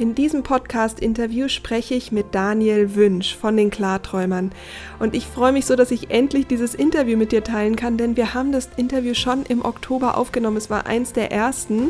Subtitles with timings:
[0.00, 4.52] In diesem Podcast-Interview spreche ich mit Daniel Wünsch von den Klarträumern.
[5.00, 8.16] Und ich freue mich so, dass ich endlich dieses Interview mit dir teilen kann, denn
[8.16, 10.56] wir haben das Interview schon im Oktober aufgenommen.
[10.56, 11.88] Es war eins der ersten.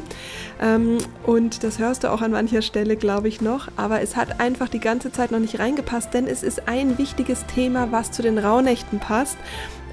[0.59, 0.96] Ähm,
[1.27, 3.68] und das hörst du auch an mancher Stelle, glaube ich, noch.
[3.77, 7.45] Aber es hat einfach die ganze Zeit noch nicht reingepasst, denn es ist ein wichtiges
[7.45, 9.37] Thema, was zu den Rauhnächten passt.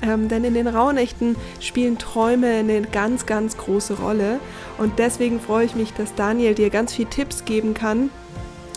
[0.06, 4.40] Ähm, denn in den Rauhnächten spielen Träume eine ganz, ganz große Rolle.
[4.78, 8.10] Und deswegen freue ich mich, dass Daniel dir ganz viele Tipps geben kann,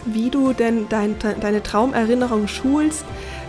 [0.04, 3.04] wie du denn dein, deine Traumerinnerung schulst,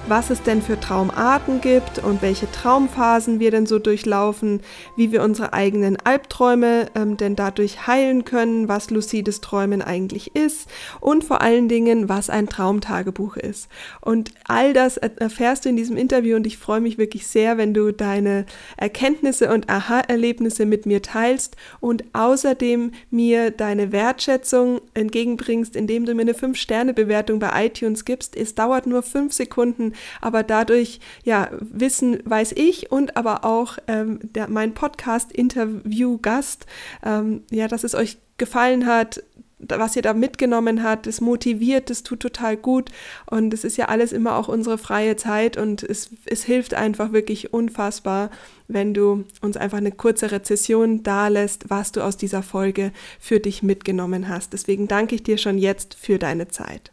[0.10, 4.62] was es denn für Traumarten gibt und welche Traumphasen wir denn so durchlaufen,
[4.96, 10.68] wie wir unsere eigenen Albträume ähm, denn dadurch heilen können, was lucides Träumen eigentlich ist
[11.00, 13.70] und vor allen Dingen, was ein Traumtagebuch ist.
[14.02, 17.76] Und all das erfährst du in diesem Interview und ich freue mich wirklich sehr, wenn
[17.76, 26.06] du deine Erkenntnisse und Aha-Erlebnisse mit mir teilst und außerdem mir deine Wertschätzung entgegenbringst, indem
[26.06, 28.36] du mir eine 5-Sterne-Bewertung bei iTunes gibst.
[28.36, 34.20] Es dauert nur 5 Sekunden aber dadurch, ja, wissen, weiß ich und aber auch ähm,
[34.24, 36.66] der, mein Podcast-Interview-Gast,
[37.04, 39.22] ähm, ja, dass es euch gefallen hat,
[39.60, 42.90] was ihr da mitgenommen habt, es motiviert, es tut total gut
[43.26, 47.12] und es ist ja alles immer auch unsere freie Zeit und es, es hilft einfach
[47.12, 48.32] wirklich unfassbar,
[48.68, 53.62] wenn du uns einfach eine kurze Rezession dalässt, was du aus dieser Folge für dich
[53.62, 54.54] mitgenommen hast.
[54.54, 56.92] Deswegen danke ich dir schon jetzt für deine Zeit.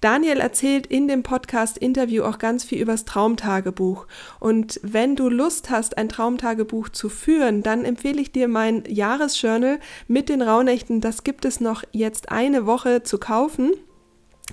[0.00, 4.06] Daniel erzählt in dem Podcast-Interview auch ganz viel übers Traumtagebuch.
[4.38, 9.78] Und wenn du Lust hast, ein Traumtagebuch zu führen, dann empfehle ich dir mein Jahresjournal
[10.08, 11.00] mit den Rauhnächten.
[11.00, 13.72] Das gibt es noch jetzt eine Woche zu kaufen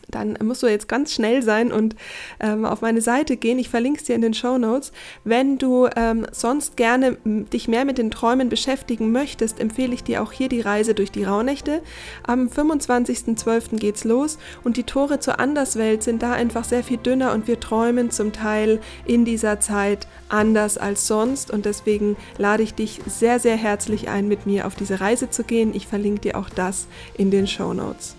[0.10, 1.96] dann musst du jetzt ganz schnell sein und
[2.40, 3.60] ähm, auf meine Seite gehen.
[3.60, 4.92] Ich verlinke es dir in den Show Notes.
[5.24, 10.22] Wenn du ähm, sonst gerne dich mehr mit den Träumen beschäftigen möchtest, empfehle ich dir
[10.22, 11.82] auch hier die Reise durch die Rauhnächte.
[12.24, 13.78] Am 25.12.
[13.78, 17.60] geht's los und die Tore zur Anderswelt sind da einfach sehr viel dünner und wir
[17.60, 23.40] träumen zum Teil in dieser Zeit anders als sonst und deswegen lade ich dich sehr,
[23.40, 25.74] sehr herzlich ein, mit mir auf diese Reise zu gehen.
[25.74, 26.88] Ich verlinke dir auch das
[27.18, 28.17] in den Show Notes.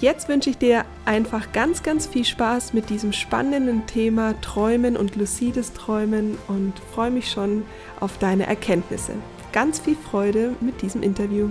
[0.00, 5.14] Jetzt wünsche ich dir einfach ganz, ganz viel Spaß mit diesem spannenden Thema Träumen und
[5.14, 7.64] lucides Träumen und freue mich schon
[8.00, 9.12] auf deine Erkenntnisse.
[9.52, 11.48] Ganz viel Freude mit diesem Interview.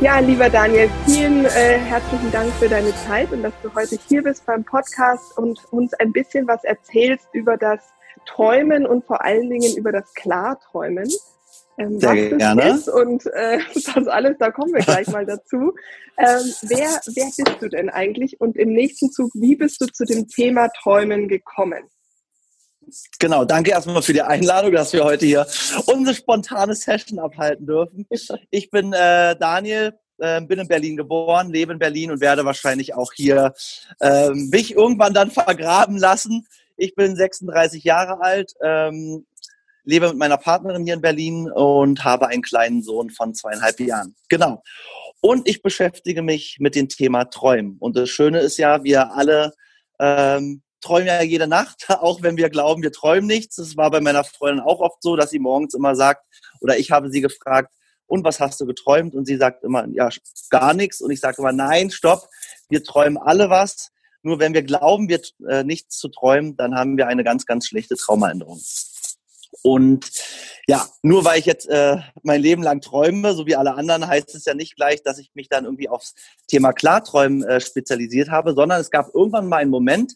[0.00, 4.22] Ja, lieber Daniel, vielen äh, herzlichen Dank für deine Zeit und dass du heute hier
[4.22, 7.80] bist beim Podcast und uns ein bisschen was erzählst über das
[8.26, 11.08] Träumen und vor allen Dingen über das Klarträumen
[11.78, 12.62] ähm, Sehr was gerne.
[12.62, 13.58] das ist und äh,
[13.94, 15.74] das alles, da kommen wir gleich mal dazu.
[16.16, 18.40] Ähm, wer, wer bist du denn eigentlich?
[18.40, 21.82] Und im nächsten Zug, wie bist du zu dem Thema Träumen gekommen?
[23.18, 25.46] Genau, danke erstmal für die Einladung, dass wir heute hier
[25.86, 28.06] unsere spontane Session abhalten dürfen.
[28.50, 32.94] Ich bin äh, Daniel, äh, bin in Berlin geboren, lebe in Berlin und werde wahrscheinlich
[32.94, 33.54] auch hier
[34.00, 36.46] äh, mich irgendwann dann vergraben lassen.
[36.76, 39.26] Ich bin 36 Jahre alt, ähm,
[39.84, 44.14] lebe mit meiner Partnerin hier in Berlin und habe einen kleinen Sohn von zweieinhalb Jahren.
[44.28, 44.62] Genau.
[45.20, 47.76] Und ich beschäftige mich mit dem Thema Träumen.
[47.78, 49.52] Und das Schöne ist ja, wir alle
[49.98, 53.56] ähm, träumen ja jede Nacht, auch wenn wir glauben, wir träumen nichts.
[53.56, 56.24] Das war bei meiner Freundin auch oft so, dass sie morgens immer sagt,
[56.60, 57.72] oder ich habe sie gefragt,
[58.06, 59.14] und was hast du geträumt?
[59.14, 60.10] Und sie sagt immer, ja,
[60.50, 61.00] gar nichts.
[61.00, 62.28] Und ich sage immer, nein, stopp,
[62.68, 63.90] wir träumen alle was.
[64.22, 67.66] Nur wenn wir glauben, wir äh, nichts zu träumen, dann haben wir eine ganz, ganz
[67.66, 68.60] schlechte Traumaänderung.
[69.62, 70.10] Und
[70.66, 74.34] ja, nur weil ich jetzt äh, mein Leben lang träume, so wie alle anderen, heißt
[74.34, 76.14] es ja nicht gleich, dass ich mich dann irgendwie aufs
[76.48, 80.14] Thema Klarträumen äh, spezialisiert habe, sondern es gab irgendwann mal einen Moment,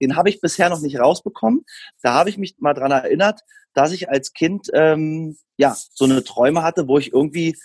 [0.00, 1.64] den habe ich bisher noch nicht rausbekommen.
[2.02, 3.40] Da habe ich mich mal dran erinnert,
[3.74, 7.56] dass ich als Kind ähm, ja so eine Träume hatte, wo ich irgendwie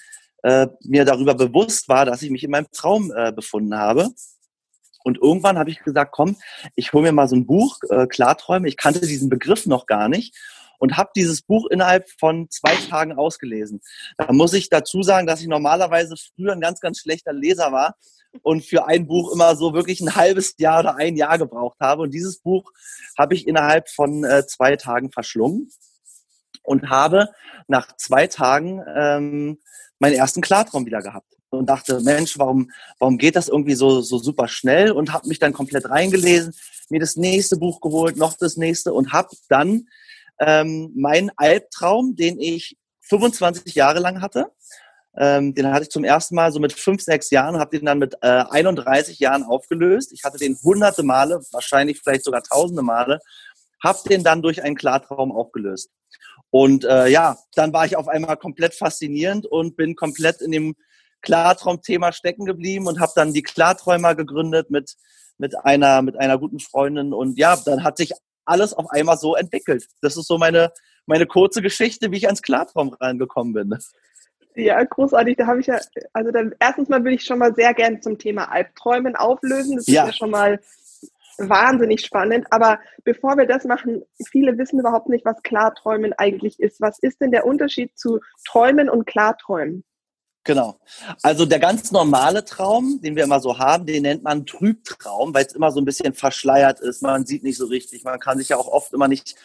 [0.44, 4.10] äh, mir darüber bewusst war, dass ich mich in meinem Traum äh, befunden habe.
[5.06, 6.38] Und irgendwann habe ich gesagt, komm,
[6.76, 8.68] ich hole mir mal so ein Buch, äh, Klarträume.
[8.68, 10.36] Ich kannte diesen Begriff noch gar nicht
[10.84, 13.80] und habe dieses Buch innerhalb von zwei Tagen ausgelesen.
[14.18, 17.96] Da muss ich dazu sagen, dass ich normalerweise früher ein ganz, ganz schlechter Leser war
[18.42, 22.02] und für ein Buch immer so wirklich ein halbes Jahr oder ein Jahr gebraucht habe.
[22.02, 22.70] Und dieses Buch
[23.18, 25.72] habe ich innerhalb von äh, zwei Tagen verschlungen
[26.64, 27.30] und habe
[27.70, 29.60] nach zwei Tagen ähm,
[30.00, 34.18] meinen ersten Klartraum wieder gehabt und dachte, Mensch, warum, warum geht das irgendwie so, so
[34.18, 34.92] super schnell?
[34.92, 36.54] Und habe mich dann komplett reingelesen,
[36.90, 39.88] mir das nächste Buch geholt, noch das nächste und habe dann
[40.40, 44.48] ähm, mein Albtraum, den ich 25 Jahre lang hatte.
[45.16, 48.00] Ähm, den hatte ich zum ersten Mal so mit fünf, sechs Jahren, habe den dann
[48.00, 50.12] mit äh, 31 Jahren aufgelöst.
[50.12, 53.20] Ich hatte den hunderte Male, wahrscheinlich vielleicht sogar tausende Male,
[53.84, 55.92] habe den dann durch einen Klartraum aufgelöst.
[56.50, 60.76] Und äh, ja, dann war ich auf einmal komplett faszinierend und bin komplett in dem
[61.22, 64.96] Klartraumthema stecken geblieben und habe dann die Klarträumer gegründet mit
[65.38, 68.12] mit einer mit einer guten Freundin und ja, dann hat sich
[68.46, 69.88] alles auf einmal so entwickelt.
[70.02, 70.72] Das ist so meine
[71.06, 73.78] meine kurze Geschichte, wie ich ans Klartraum reingekommen bin.
[74.56, 75.38] Ja, großartig.
[75.38, 75.80] Da habe ich ja,
[76.14, 79.78] also dann erstens mal will ich schon mal sehr gern zum Thema Albträumen auflösen.
[79.78, 80.04] Das ja.
[80.04, 80.60] ist ja schon mal
[81.40, 82.46] wahnsinnig spannend.
[82.52, 86.80] Aber bevor wir das machen, viele wissen überhaupt nicht, was Klarträumen eigentlich ist.
[86.82, 89.84] Was ist denn der Unterschied zu Träumen und Klarträumen?
[90.46, 90.78] Genau.
[91.22, 95.46] Also der ganz normale Traum, den wir immer so haben, den nennt man Trübtraum, weil
[95.46, 97.02] es immer so ein bisschen verschleiert ist.
[97.02, 98.04] Man sieht nicht so richtig.
[98.04, 99.36] Man kann sich ja auch oft immer nicht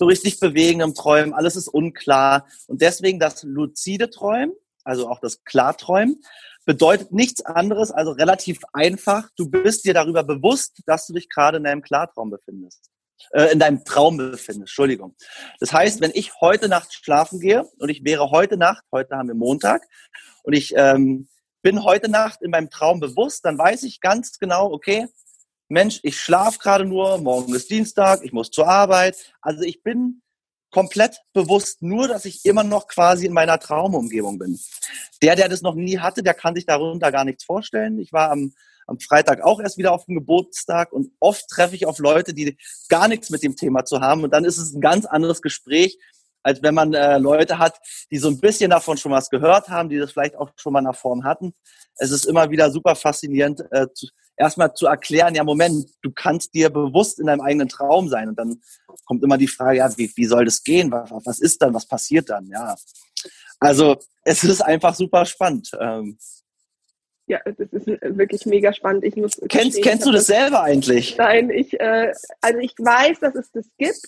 [0.00, 2.46] so richtig bewegen im Träumen, alles ist unklar.
[2.66, 6.22] Und deswegen das luzide Träumen, also auch das Klarträumen,
[6.64, 9.28] bedeutet nichts anderes, also relativ einfach.
[9.36, 12.90] Du bist dir darüber bewusst, dass du dich gerade in deinem Klartraum befindest.
[13.32, 15.14] Äh, in deinem Traum befindest, Entschuldigung.
[15.60, 19.28] Das heißt, wenn ich heute Nacht schlafen gehe und ich wäre heute Nacht, heute haben
[19.28, 19.86] wir Montag,
[20.42, 21.28] und ich ähm,
[21.62, 25.06] bin heute Nacht in meinem Traum bewusst, dann weiß ich ganz genau, okay,
[25.68, 29.32] Mensch, ich schlafe gerade nur, morgen ist Dienstag, ich muss zur Arbeit.
[29.40, 30.20] Also ich bin
[30.72, 34.58] komplett bewusst nur, dass ich immer noch quasi in meiner Traumumgebung bin.
[35.22, 38.00] Der, der das noch nie hatte, der kann sich darunter gar nichts vorstellen.
[38.00, 38.52] Ich war am,
[38.86, 42.56] am Freitag auch erst wieder auf dem Geburtstag und oft treffe ich auf Leute, die
[42.88, 45.98] gar nichts mit dem Thema zu haben und dann ist es ein ganz anderes Gespräch,
[46.42, 47.78] als wenn man äh, Leute hat,
[48.10, 50.80] die so ein bisschen davon schon was gehört haben, die das vielleicht auch schon mal
[50.80, 51.54] in der Form hatten.
[51.96, 54.06] Es ist immer wieder super faszinierend, äh, zu,
[54.40, 58.28] erstmal zu erklären, ja, Moment, du kannst dir bewusst in deinem eigenen Traum sein.
[58.28, 58.60] Und dann
[59.04, 60.90] kommt immer die Frage, ja, wie, wie soll das gehen?
[60.90, 61.74] Was, was ist dann?
[61.74, 62.46] Was passiert dann?
[62.46, 62.74] Ja.
[63.60, 65.70] Also es ist einfach super spannend.
[65.78, 66.18] Ähm,
[67.30, 69.04] ja, das ist wirklich mega spannend.
[69.04, 71.16] Ich muss kennst kennst du das, das selber eigentlich?
[71.16, 74.00] Nein, ich äh, also ich weiß, dass es das gibt.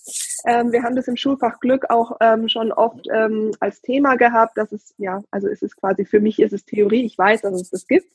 [0.44, 4.58] Ähm, wir haben das im Schulfach Glück auch ähm, schon oft ähm, als Thema gehabt.
[4.58, 7.04] Dass es ja, also es ist quasi für mich ist es Theorie.
[7.04, 8.10] Ich weiß, dass es das gibt.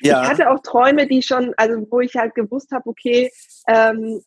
[0.00, 0.22] Ja.
[0.22, 3.30] Ich hatte auch Träume, die schon, also wo ich halt gewusst habe, okay,
[3.68, 4.22] ähm,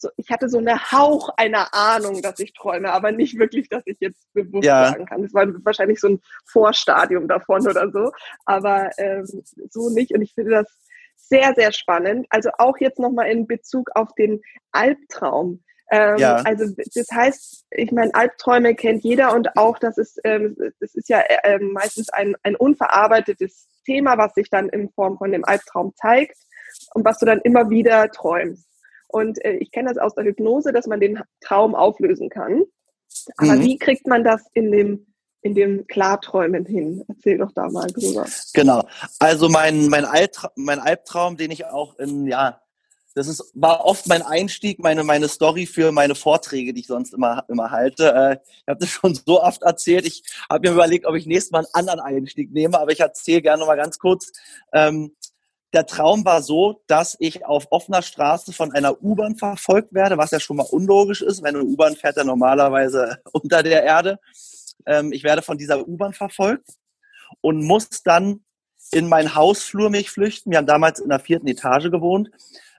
[0.00, 3.82] so, ich hatte so eine Hauch einer Ahnung, dass ich träume, aber nicht wirklich, dass
[3.84, 4.86] ich jetzt bewusst ja.
[4.86, 5.24] sagen kann.
[5.24, 8.10] Es war wahrscheinlich so ein Vorstadium davon oder so,
[8.46, 9.26] aber ähm,
[9.70, 10.12] so nicht.
[10.14, 10.66] Und ich finde das
[11.16, 12.26] sehr, sehr spannend.
[12.30, 14.40] Also auch jetzt nochmal in Bezug auf den
[14.72, 15.62] Albtraum.
[15.90, 16.36] Ähm, ja.
[16.36, 21.08] Also das heißt, ich meine, Albträume kennt jeder und auch das ist, ähm, das ist
[21.08, 25.92] ja äh, meistens ein, ein unverarbeitetes Thema, was sich dann in Form von dem Albtraum
[25.96, 26.36] zeigt
[26.94, 28.69] und was du dann immer wieder träumst.
[29.12, 32.64] Und äh, ich kenne das aus der Hypnose, dass man den Traum auflösen kann.
[33.36, 33.62] Aber mhm.
[33.62, 35.06] wie kriegt man das in dem
[35.42, 37.02] in dem Klarträumen hin?
[37.08, 38.26] Erzähl doch da mal drüber.
[38.52, 38.82] Genau.
[39.18, 42.60] Also mein mein, Altra mein Albtraum, den ich auch in ja
[43.14, 47.12] das ist, war oft mein Einstieg, meine, meine Story für meine Vorträge, die ich sonst
[47.12, 48.12] immer, immer halte.
[48.14, 50.06] Äh, ich habe das schon so oft erzählt.
[50.06, 53.42] Ich habe mir überlegt, ob ich nächstes Mal einen anderen Einstieg nehme, aber ich erzähle
[53.42, 54.30] gerne noch mal ganz kurz.
[54.72, 55.16] Ähm,
[55.72, 60.32] der Traum war so, dass ich auf offener Straße von einer U-Bahn verfolgt werde, was
[60.32, 64.18] ja schon mal unlogisch ist, wenn eine U-Bahn fährt ja normalerweise unter der Erde.
[64.86, 66.68] Ähm, ich werde von dieser U-Bahn verfolgt
[67.40, 68.40] und muss dann
[68.92, 70.50] in meinen Hausflur mich flüchten.
[70.50, 72.30] Wir haben damals in der vierten Etage gewohnt.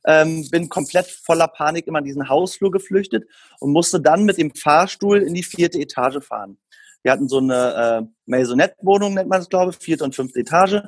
[0.03, 3.25] Ähm, bin komplett voller Panik immer in diesen Hausflur geflüchtet
[3.59, 6.57] und musste dann mit dem Fahrstuhl in die vierte Etage fahren.
[7.03, 10.81] Wir hatten so eine äh, Maisonette-Wohnung, nennt man es, glaube ich, vierte und fünfte Etage.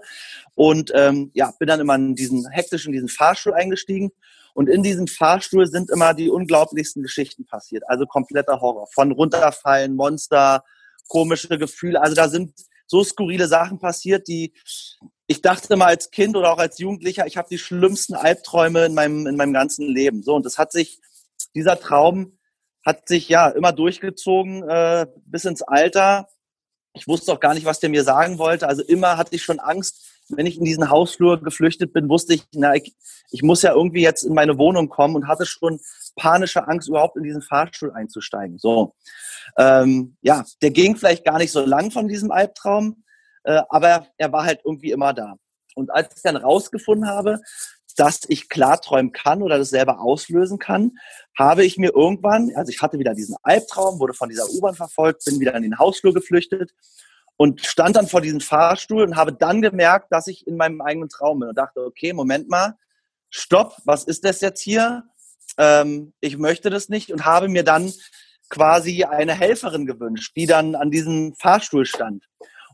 [0.56, 4.12] Und ähm, ja, bin dann immer in diesen hektischen, diesen Fahrstuhl eingestiegen.
[4.54, 7.84] Und in diesem Fahrstuhl sind immer die unglaublichsten Geschichten passiert.
[7.88, 8.88] Also kompletter Horror.
[8.94, 10.64] Von runterfallen, Monster,
[11.08, 12.02] komische Gefühle.
[12.02, 12.54] Also da sind
[12.86, 14.54] so skurrile Sachen passiert, die
[15.28, 18.94] ich dachte mal als Kind oder auch als Jugendlicher, ich habe die schlimmsten Albträume in
[18.94, 20.22] meinem, in meinem ganzen Leben.
[20.22, 21.00] So, und das hat sich,
[21.56, 22.38] dieser Traum
[22.86, 26.28] hat sich ja immer durchgezogen äh, bis ins Alter.
[26.94, 28.68] Ich wusste auch gar nicht, was der mir sagen wollte.
[28.68, 32.44] Also immer hatte ich schon Angst, wenn ich in diesen Hausflur geflüchtet bin, wusste ich,
[32.54, 32.96] na, ich,
[33.32, 35.80] ich muss ja irgendwie jetzt in meine Wohnung kommen und hatte schon
[36.16, 38.58] panische Angst, überhaupt in diesen Fahrstuhl einzusteigen.
[38.58, 38.96] So,
[39.58, 43.04] ähm, ja, der ging vielleicht gar nicht so lang von diesem Albtraum,
[43.44, 45.36] äh, aber er war halt irgendwie immer da.
[45.76, 47.40] Und als ich dann rausgefunden habe,
[47.96, 50.98] dass ich klarträumen kann oder das selber auslösen kann,
[51.38, 55.26] habe ich mir irgendwann, also ich hatte wieder diesen Albtraum, wurde von dieser U-Bahn verfolgt,
[55.26, 56.74] bin wieder in den Hausflur geflüchtet
[57.38, 61.10] und stand dann vor diesem Fahrstuhl und habe dann gemerkt, dass ich in meinem eigenen
[61.10, 62.78] Traum bin und dachte, okay, Moment mal,
[63.30, 65.04] stopp, was ist das jetzt hier?
[65.58, 67.92] Ähm, ich möchte das nicht und habe mir dann
[68.50, 72.24] quasi eine Helferin gewünscht, die dann an diesem Fahrstuhl stand.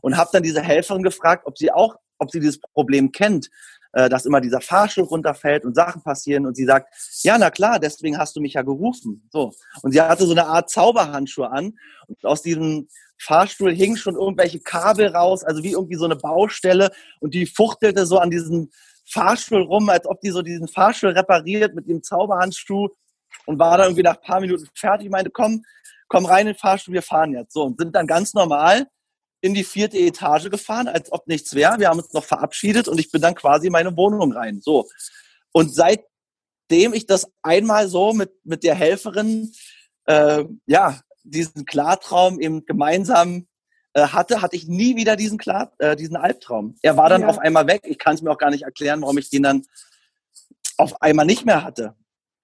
[0.02, 3.50] Und habe dann diese Helferin gefragt, ob sie auch, ob sie dieses Problem kennt,
[3.92, 6.46] äh, dass immer dieser Fahrstuhl runterfällt und Sachen passieren.
[6.46, 9.28] Und sie sagt, ja, na klar, deswegen hast du mich ja gerufen.
[9.32, 9.52] So.
[9.82, 11.76] Und sie hatte so eine Art Zauberhandschuhe an.
[12.06, 16.90] Und aus diesem Fahrstuhl hingen schon irgendwelche Kabel raus, also wie irgendwie so eine Baustelle.
[17.20, 18.70] Und die fuchtelte so an diesem
[19.06, 22.88] Fahrstuhl rum, als ob die so diesen Fahrstuhl repariert mit dem Zauberhandschuh
[23.46, 25.06] und war dann irgendwie nach ein paar Minuten fertig.
[25.06, 25.64] Ich meinte, komm,
[26.08, 27.52] komm rein in den Fahrstuhl, wir fahren jetzt.
[27.52, 28.86] So, und sind dann ganz normal
[29.40, 31.78] in die vierte Etage gefahren, als ob nichts wäre.
[31.78, 34.60] Wir haben uns noch verabschiedet und ich bin dann quasi in meine Wohnung rein.
[34.62, 34.88] So.
[35.52, 39.52] Und seitdem ich das einmal so mit, mit der Helferin,
[40.06, 43.46] äh, ja, diesen Klartraum eben gemeinsam
[43.92, 46.76] äh, hatte, hatte ich nie wieder diesen, Klar, äh, diesen Albtraum.
[46.82, 47.28] Er war dann ja.
[47.28, 47.82] auf einmal weg.
[47.84, 49.62] Ich kann es mir auch gar nicht erklären, warum ich den dann
[50.76, 51.94] auf einmal nicht mehr hatte.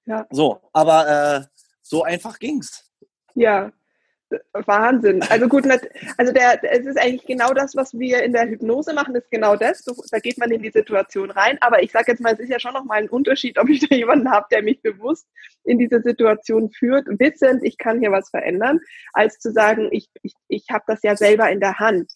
[0.06, 0.26] Ja.
[0.30, 1.46] So, aber äh,
[1.82, 2.90] so einfach ging's.
[3.34, 3.72] Ja,
[4.52, 5.22] Wahnsinn.
[5.28, 5.64] Also gut,
[6.16, 9.56] also der, es ist eigentlich genau das, was wir in der Hypnose machen, ist genau
[9.56, 9.84] das.
[10.10, 11.58] Da geht man in die Situation rein.
[11.60, 13.94] Aber ich sage jetzt mal, es ist ja schon nochmal ein Unterschied, ob ich da
[13.94, 15.26] jemanden habe, der mich bewusst
[15.64, 18.80] in diese Situation führt, wissend, ich kann hier was verändern,
[19.12, 22.12] als zu sagen, ich, ich, ich habe das ja selber in der Hand.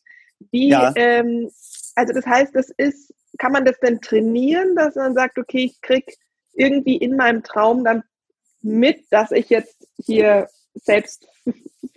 [0.51, 0.93] Wie, ja.
[0.97, 1.51] ähm,
[1.95, 5.81] also das heißt, das ist, kann man das denn trainieren, dass man sagt, okay, ich
[5.81, 6.17] krieg
[6.55, 8.03] irgendwie in meinem Traum dann
[8.63, 11.27] mit, dass ich jetzt hier selbst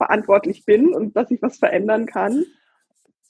[0.06, 2.46] verantwortlich bin und dass ich was verändern kann.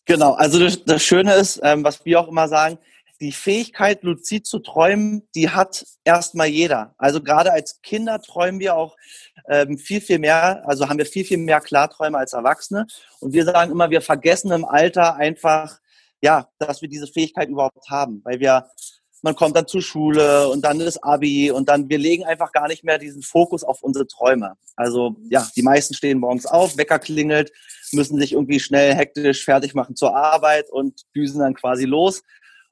[0.06, 2.78] Genau, also das, das Schöne ist, ähm, was wir auch immer sagen,
[3.22, 6.94] die Fähigkeit, luzid zu träumen, die hat erstmal jeder.
[6.98, 8.98] Also gerade als Kinder träumen wir auch
[9.48, 12.86] ähm, viel, viel mehr, also haben wir viel, viel mehr Klarträume als Erwachsene.
[13.22, 15.80] Und wir sagen immer, wir vergessen im Alter einfach,
[16.22, 18.68] ja, dass wir diese Fähigkeit überhaupt haben, weil wir
[19.24, 22.68] man kommt dann zur Schule und dann ist Abi und dann, wir legen einfach gar
[22.68, 24.56] nicht mehr diesen Fokus auf unsere Träume.
[24.76, 27.52] Also ja, die meisten stehen morgens auf, Wecker klingelt,
[27.94, 32.22] müssen sich irgendwie schnell hektisch fertig machen zur Arbeit und düsen dann quasi los.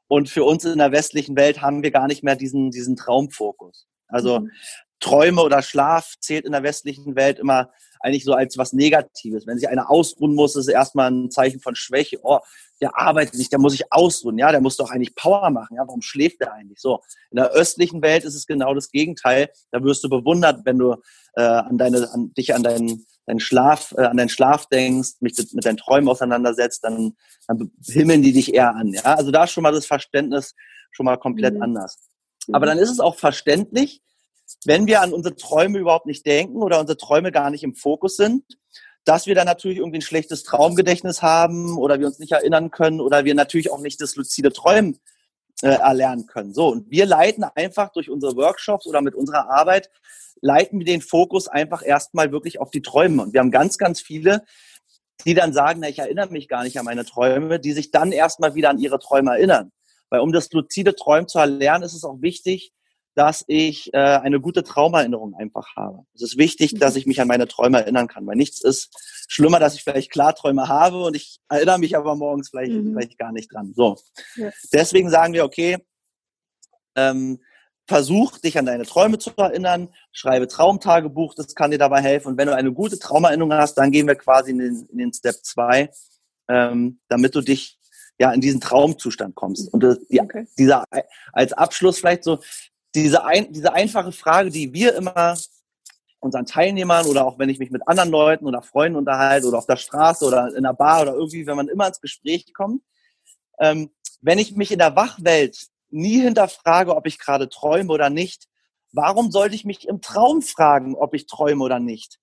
[0.07, 3.87] Und für uns in der westlichen Welt haben wir gar nicht mehr diesen, diesen Traumfokus.
[4.09, 4.51] Also mhm.
[4.99, 7.71] Träume oder Schlaf zählt in der westlichen Welt immer
[8.03, 9.47] eigentlich so als was Negatives.
[9.47, 12.19] Wenn sich einer ausruhen muss, ist es erstmal ein Zeichen von Schwäche.
[12.23, 12.39] Oh,
[12.81, 15.83] der arbeitet nicht, der muss sich ausruhen, ja, der muss doch eigentlich Power machen, ja,
[15.85, 17.01] warum schläft der eigentlich so?
[17.29, 20.95] In der östlichen Welt ist es genau das Gegenteil, da wirst du bewundert, wenn du
[21.35, 25.37] äh, an deine, an, dich an deinen, deinen Schlaf, äh, an deinen Schlaf denkst, mich
[25.53, 27.13] mit deinen Träumen auseinandersetzt, dann,
[27.47, 30.55] dann himmeln die dich eher an, ja, also da ist schon mal das Verständnis
[30.91, 31.61] schon mal komplett mhm.
[31.61, 31.99] anders.
[32.51, 34.01] Aber dann ist es auch verständlich,
[34.65, 38.15] wenn wir an unsere Träume überhaupt nicht denken oder unsere Träume gar nicht im Fokus
[38.15, 38.43] sind,
[39.03, 43.01] dass wir dann natürlich irgendwie ein schlechtes Traumgedächtnis haben oder wir uns nicht erinnern können
[43.01, 44.99] oder wir natürlich auch nicht das luzide Träumen
[45.63, 46.53] äh, erlernen können.
[46.53, 49.89] So, und wir leiten einfach durch unsere Workshops oder mit unserer Arbeit,
[50.41, 53.23] leiten wir den Fokus einfach erstmal wirklich auf die Träume.
[53.23, 54.43] Und wir haben ganz, ganz viele,
[55.25, 58.11] die dann sagen, na, ich erinnere mich gar nicht an meine Träume, die sich dann
[58.11, 59.71] erstmal wieder an ihre Träume erinnern.
[60.09, 62.73] Weil um das luzide Träumen zu erlernen, ist es auch wichtig,
[63.15, 66.05] dass ich äh, eine gute Traumerinnerung einfach habe.
[66.13, 68.89] Es ist wichtig, dass ich mich an meine Träume erinnern kann, weil nichts ist
[69.27, 72.93] schlimmer, dass ich vielleicht Klarträume habe und ich erinnere mich aber morgens vielleicht, mhm.
[72.93, 73.73] vielleicht gar nicht dran.
[73.75, 73.97] So.
[74.35, 74.49] Ja.
[74.71, 75.77] Deswegen sagen wir, okay,
[76.95, 77.39] ähm,
[77.87, 82.29] versuch dich an deine Träume zu erinnern, schreibe Traumtagebuch, das kann dir dabei helfen.
[82.29, 85.13] Und wenn du eine gute Traumerinnerung hast, dann gehen wir quasi in den, in den
[85.13, 85.89] Step 2,
[86.49, 87.77] ähm, damit du dich
[88.17, 89.73] ja in diesen Traumzustand kommst.
[89.73, 90.47] Und das, die, okay.
[90.57, 90.85] dieser
[91.33, 92.39] als Abschluss vielleicht so,
[92.95, 95.37] diese, ein, diese einfache Frage, die wir immer
[96.19, 99.65] unseren Teilnehmern oder auch wenn ich mich mit anderen Leuten oder Freunden unterhalte oder auf
[99.65, 102.83] der Straße oder in der Bar oder irgendwie, wenn man immer ins Gespräch kommt,
[103.59, 103.89] ähm,
[104.21, 108.47] wenn ich mich in der Wachwelt nie hinterfrage, ob ich gerade träume oder nicht,
[108.91, 112.19] warum sollte ich mich im Traum fragen, ob ich träume oder nicht?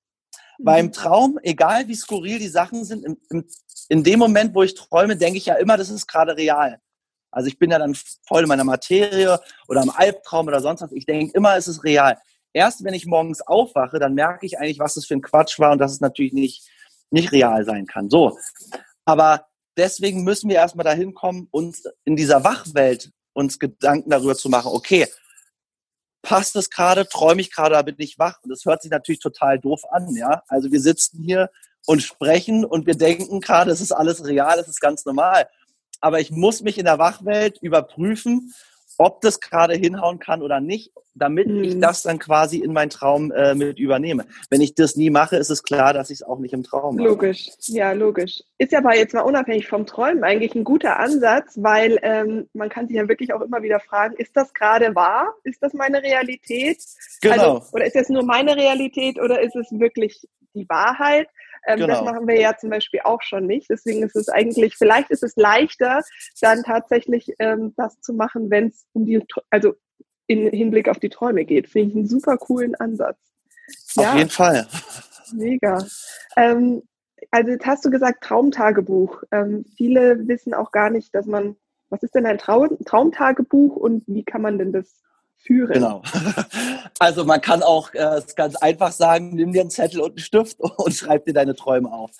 [0.59, 0.65] Mhm.
[0.65, 3.49] Beim Traum, egal wie skurril die Sachen sind, im, im,
[3.89, 6.81] in dem Moment, wo ich träume, denke ich ja immer, das ist gerade real.
[7.31, 7.95] Also ich bin ja dann
[8.27, 10.93] voll in meiner Materie oder im Albtraum oder sonst was.
[10.93, 12.19] Ich denke immer, es ist real.
[12.53, 15.73] Erst wenn ich morgens aufwache, dann merke ich eigentlich, was das für ein Quatsch war
[15.73, 16.69] und dass es natürlich nicht,
[17.11, 18.09] nicht real sein kann.
[18.09, 18.39] So.
[19.05, 24.49] Aber deswegen müssen wir erstmal dahin kommen, uns in dieser Wachwelt uns Gedanken darüber zu
[24.49, 25.07] machen, okay,
[26.23, 28.39] passt es gerade, träume ich gerade oder bin ich wach?
[28.43, 30.43] Und das hört sich natürlich total doof an, ja.
[30.49, 31.51] Also wir sitzen hier
[31.87, 35.49] und sprechen und wir denken gerade, es ist alles real, es ist ganz normal
[36.01, 38.53] aber ich muss mich in der Wachwelt überprüfen,
[38.99, 41.63] ob das gerade hinhauen kann oder nicht, damit mhm.
[41.63, 44.27] ich das dann quasi in meinen Traum äh, mit übernehme.
[44.51, 46.97] Wenn ich das nie mache, ist es klar, dass ich es auch nicht im Traum
[46.97, 47.07] mache.
[47.07, 48.43] Logisch, ja, logisch.
[48.59, 52.69] Ist ja aber jetzt mal unabhängig vom Träumen eigentlich ein guter Ansatz, weil ähm, man
[52.69, 55.33] kann sich ja wirklich auch immer wieder fragen, ist das gerade wahr?
[55.45, 56.79] Ist das meine Realität?
[57.21, 57.55] Genau.
[57.55, 61.29] Also, oder ist das nur meine Realität oder ist es wirklich die Wahrheit.
[61.67, 61.95] Ähm, genau.
[61.95, 63.69] Das machen wir ja zum Beispiel auch schon nicht.
[63.71, 66.03] Deswegen ist es eigentlich, vielleicht ist es leichter,
[66.41, 69.75] dann tatsächlich ähm, das zu machen, wenn es um die, also
[70.27, 71.69] in Hinblick auf die Träume geht.
[71.69, 73.19] Finde ich einen super coolen Ansatz.
[73.97, 74.67] Auf ja, jeden Fall.
[75.33, 75.85] Mega.
[76.37, 76.83] Ähm,
[77.31, 79.23] also jetzt hast du gesagt Traumtagebuch.
[79.33, 81.57] Ähm, viele wissen auch gar nicht, dass man,
[81.89, 85.03] was ist denn ein Traum, Traumtagebuch und wie kann man denn das
[85.39, 85.73] führen?
[85.73, 86.03] Genau.
[87.01, 90.59] Also man kann auch äh, ganz einfach sagen, nimm dir einen Zettel und einen Stift
[90.79, 92.11] und schreib dir deine Träume auf.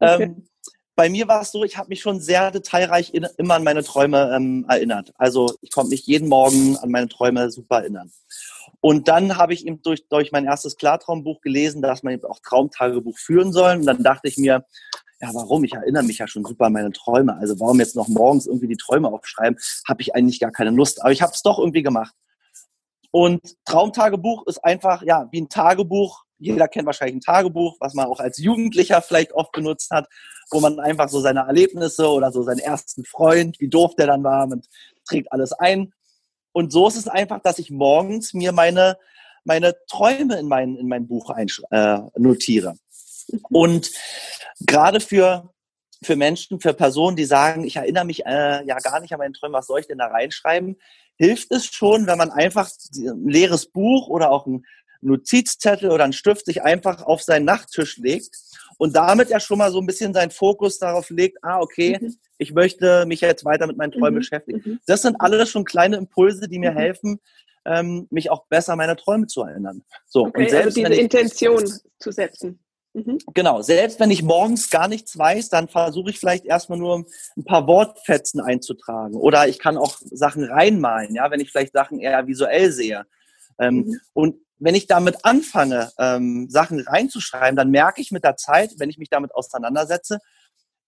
[0.00, 0.24] Okay.
[0.24, 0.48] Ähm,
[0.96, 3.82] bei mir war es so, ich habe mich schon sehr detailreich in, immer an meine
[3.82, 5.12] Träume ähm, erinnert.
[5.18, 8.10] Also ich konnte mich jeden Morgen an meine Träume super erinnern.
[8.80, 12.38] Und dann habe ich eben durch, durch mein erstes Klartraumbuch gelesen, dass man eben auch
[12.40, 13.76] Traumtagebuch führen soll.
[13.76, 14.64] Und dann dachte ich mir,
[15.20, 15.64] ja, warum?
[15.64, 17.36] Ich erinnere mich ja schon super an meine Träume.
[17.36, 19.58] Also warum jetzt noch morgens irgendwie die Träume aufschreiben?
[19.88, 21.02] Habe ich eigentlich gar keine Lust.
[21.02, 22.14] Aber ich habe es doch irgendwie gemacht.
[23.14, 26.24] Und Traumtagebuch ist einfach, ja, wie ein Tagebuch.
[26.36, 30.08] Jeder kennt wahrscheinlich ein Tagebuch, was man auch als Jugendlicher vielleicht oft benutzt hat,
[30.50, 34.24] wo man einfach so seine Erlebnisse oder so seinen ersten Freund, wie doof der dann
[34.24, 34.62] war, man
[35.08, 35.92] trägt alles ein.
[36.50, 38.98] Und so ist es einfach, dass ich morgens mir meine,
[39.44, 42.74] meine Träume in mein, in mein Buch äh, notiere.
[43.28, 43.40] Mhm.
[43.48, 43.90] Und
[44.58, 45.54] gerade für,
[46.02, 49.34] für Menschen, für Personen, die sagen, ich erinnere mich äh, ja gar nicht an meine
[49.34, 50.76] Träume, was soll ich denn da reinschreiben,
[51.16, 54.64] hilft es schon, wenn man einfach ein leeres Buch oder auch ein
[55.00, 58.36] Notizzettel oder einen Stift sich einfach auf seinen Nachttisch legt
[58.78, 62.16] und damit ja schon mal so ein bisschen seinen Fokus darauf legt, ah, okay, mhm.
[62.38, 64.18] ich möchte mich jetzt weiter mit meinen Träumen mhm.
[64.18, 64.62] beschäftigen.
[64.64, 64.80] Mhm.
[64.86, 66.76] Das sind alles schon kleine Impulse, die mir mhm.
[66.76, 67.20] helfen,
[67.66, 69.84] ähm, mich auch besser meine Träume zu erinnern.
[70.06, 71.64] So, okay, und also selbst, also diese Intention
[71.98, 72.63] zu setzen.
[72.94, 73.18] Mhm.
[73.34, 77.04] Genau, selbst wenn ich morgens gar nichts weiß, dann versuche ich vielleicht erstmal nur
[77.36, 79.16] ein paar Wortfetzen einzutragen.
[79.16, 83.04] Oder ich kann auch Sachen reinmalen, ja, wenn ich vielleicht Sachen eher visuell sehe.
[83.58, 84.00] Ähm, mhm.
[84.12, 88.90] Und wenn ich damit anfange, ähm, Sachen reinzuschreiben, dann merke ich mit der Zeit, wenn
[88.90, 90.20] ich mich damit auseinandersetze,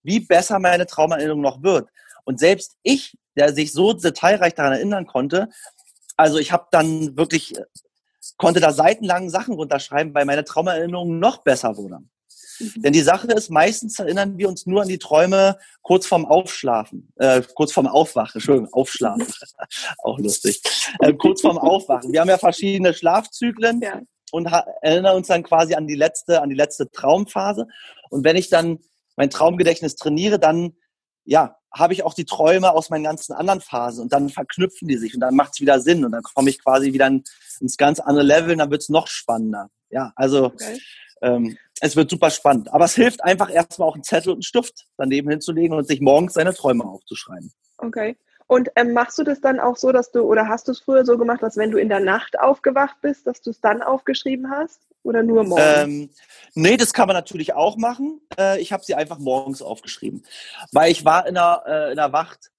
[0.01, 1.89] wie besser meine Traumerinnerung noch wird.
[2.23, 5.49] Und selbst ich, der sich so detailreich daran erinnern konnte,
[6.15, 7.53] also ich habe dann wirklich,
[8.37, 11.99] konnte da seitenlang Sachen runterschreiben, weil meine Traumerinnerung noch besser wurde.
[12.59, 12.81] Mhm.
[12.81, 17.11] Denn die Sache ist, meistens erinnern wir uns nur an die Träume kurz vorm Aufschlafen,
[17.17, 19.27] äh, kurz vorm Aufwachen, Entschuldigung, Aufschlafen,
[19.99, 20.61] auch lustig,
[20.99, 22.11] äh, kurz vorm Aufwachen.
[22.11, 24.01] Wir haben ja verschiedene Schlafzyklen ja.
[24.31, 24.47] und
[24.81, 27.67] erinnern uns dann quasi an die letzte, an die letzte Traumphase.
[28.09, 28.79] Und wenn ich dann
[29.15, 30.73] mein Traumgedächtnis trainiere, dann
[31.25, 34.97] ja, habe ich auch die Träume aus meinen ganzen anderen Phasen und dann verknüpfen die
[34.97, 37.99] sich und dann macht es wieder Sinn und dann komme ich quasi wieder ins ganz
[37.99, 39.69] andere Level und dann wird es noch spannender.
[39.89, 40.79] Ja, also okay.
[41.21, 42.73] ähm, es wird super spannend.
[42.73, 46.01] Aber es hilft einfach erstmal auch einen Zettel und einen Stift daneben hinzulegen und sich
[46.01, 47.51] morgens seine Träume aufzuschreiben.
[47.77, 48.17] Okay.
[48.47, 51.05] Und ähm, machst du das dann auch so, dass du, oder hast du es früher
[51.05, 54.49] so gemacht, dass wenn du in der Nacht aufgewacht bist, dass du es dann aufgeschrieben
[54.49, 54.86] hast?
[55.07, 55.77] Oder nur morgens?
[55.77, 56.09] Ähm,
[56.53, 58.19] nee, das kann man natürlich auch machen.
[58.37, 60.25] Äh, ich habe sie einfach morgens aufgeschrieben.
[60.73, 62.51] Weil ich war in der, äh, in der Wacht,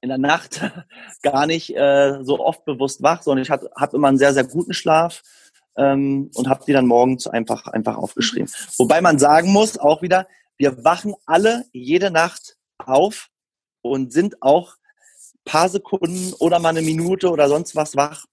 [0.00, 0.60] in der Nacht
[1.22, 4.72] gar nicht äh, so oft bewusst wach, sondern ich habe immer einen sehr, sehr guten
[4.72, 5.22] Schlaf
[5.76, 8.48] ähm, und habe die dann morgens einfach, einfach aufgeschrieben.
[8.78, 13.30] Wobei man sagen muss, auch wieder, wir wachen alle jede Nacht auf
[13.82, 14.76] und sind auch
[15.44, 18.26] paar Sekunden oder mal eine Minute oder sonst was wach.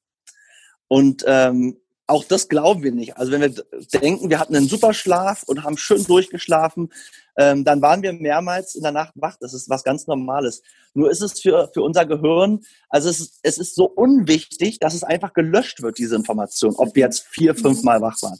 [0.87, 3.17] Und ähm, auch das glauben wir nicht.
[3.17, 3.63] Also wenn wir
[4.01, 6.91] denken, wir hatten einen super Schlaf und haben schön durchgeschlafen,
[7.37, 9.37] ähm, dann waren wir mehrmals in der Nacht wach.
[9.39, 10.61] Das ist was ganz Normales.
[10.93, 14.93] Nur ist es für, für unser Gehirn, also es ist, es ist so unwichtig, dass
[14.93, 18.39] es einfach gelöscht wird, diese Information, ob wir jetzt vier, fünf Mal wach waren.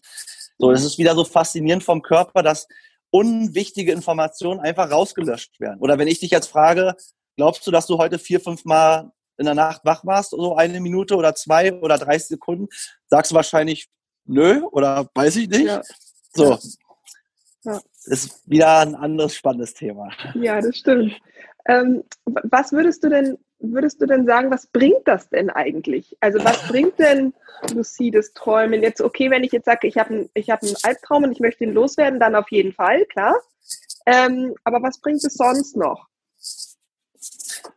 [0.57, 2.67] So, das ist wieder so faszinierend vom Körper, dass
[3.09, 5.79] unwichtige Informationen einfach rausgelöscht werden.
[5.79, 6.95] Oder wenn ich dich jetzt frage,
[7.37, 10.79] glaubst du, dass du heute vier, fünf Mal in der Nacht wach warst, so eine
[10.79, 12.67] Minute oder zwei oder 30 Sekunden,
[13.07, 13.89] sagst du wahrscheinlich
[14.25, 15.65] nö oder weiß ich nicht.
[15.65, 15.81] Ja.
[16.33, 16.57] So.
[17.63, 17.79] Ja.
[18.05, 20.09] Ist wieder ein anderes spannendes Thema.
[20.35, 21.19] Ja, das stimmt.
[21.67, 26.17] Ähm, was würdest du denn, würdest du denn sagen, was bringt das denn eigentlich?
[26.19, 27.33] Also was bringt denn
[27.73, 28.81] lucides Träumen?
[28.81, 31.63] Jetzt, okay, wenn ich jetzt sage, ich habe ich hab einen Albtraum und ich möchte
[31.63, 33.35] ihn loswerden, dann auf jeden Fall, klar.
[34.07, 36.07] Ähm, aber was bringt es sonst noch?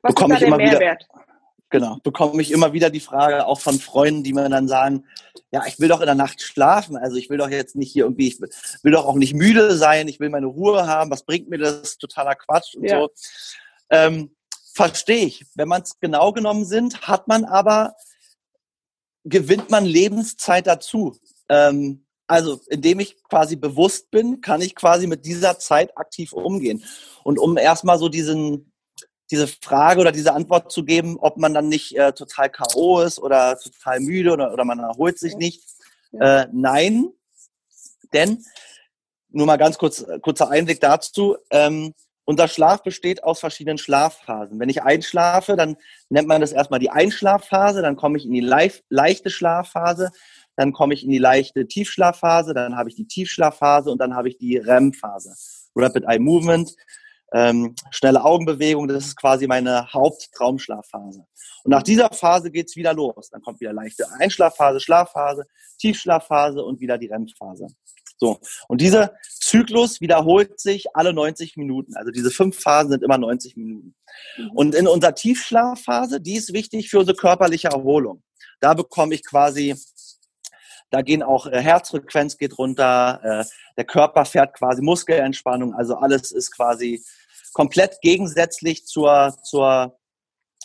[0.01, 1.07] Was bekomme ist da der Mehrwert?
[1.13, 1.25] Wieder,
[1.75, 5.07] genau, bekomme ich immer wieder die Frage auch von Freunden, die mir dann sagen,
[5.51, 8.05] ja, ich will doch in der Nacht schlafen, also ich will doch jetzt nicht hier
[8.05, 11.49] irgendwie, ich will doch auch nicht müde sein, ich will meine Ruhe haben, was bringt
[11.49, 11.99] mir das?
[11.99, 13.01] Totaler Quatsch und ja.
[13.01, 13.11] so.
[13.91, 14.37] Ähm,
[14.73, 15.47] Verstehe ich.
[15.57, 17.97] Wenn man es genau genommen sind, hat man aber,
[19.25, 21.17] gewinnt man Lebenszeit dazu.
[21.49, 26.85] Ähm, also indem ich quasi bewusst bin, kann ich quasi mit dieser Zeit aktiv umgehen.
[27.25, 28.73] Und um erstmal so diesen,
[29.31, 33.01] diese Frage oder diese Antwort zu geben, ob man dann nicht äh, total K.O.
[33.01, 35.63] ist oder total müde oder, oder man erholt sich nicht.
[36.13, 37.09] Äh, nein,
[38.13, 38.45] denn
[39.31, 41.37] nur mal ganz kurz, kurzer Einblick dazu.
[41.51, 44.59] Ähm, unser Schlaf besteht aus verschiedenen Schlafphasen.
[44.59, 45.77] Wenn ich einschlafe, dann
[46.09, 50.11] nennt man das erstmal die Einschlafphase, dann komme ich in die leichte Schlafphase,
[50.57, 54.29] dann komme ich in die leichte Tiefschlafphase, dann habe ich die Tiefschlafphase und dann habe
[54.29, 55.35] ich die REM-Phase.
[55.75, 56.75] Rapid Eye Movement,
[57.35, 61.27] ähm, schnelle Augenbewegung, das ist quasi meine Haupttraumschlafphase.
[61.65, 63.29] Und nach dieser Phase geht's wieder los.
[63.31, 65.45] Dann kommt wieder leichte Einschlafphase, Schlafphase,
[65.79, 67.67] Tiefschlafphase und wieder die REM-Phase.
[68.19, 68.39] So.
[68.69, 71.97] Und dieser Zyklus wiederholt sich alle 90 Minuten.
[71.97, 73.97] Also diese fünf Phasen sind immer 90 Minuten.
[74.39, 74.51] Mhm.
[74.51, 78.23] Und in unserer Tiefschlafphase, die ist wichtig für unsere körperliche Erholung.
[78.61, 79.75] Da bekomme ich quasi
[80.91, 83.45] da gehen auch äh, Herzfrequenz geht runter, äh,
[83.77, 87.03] der Körper fährt quasi Muskelentspannung, also alles ist quasi
[87.55, 89.99] komplett gegensätzlich zur, zur,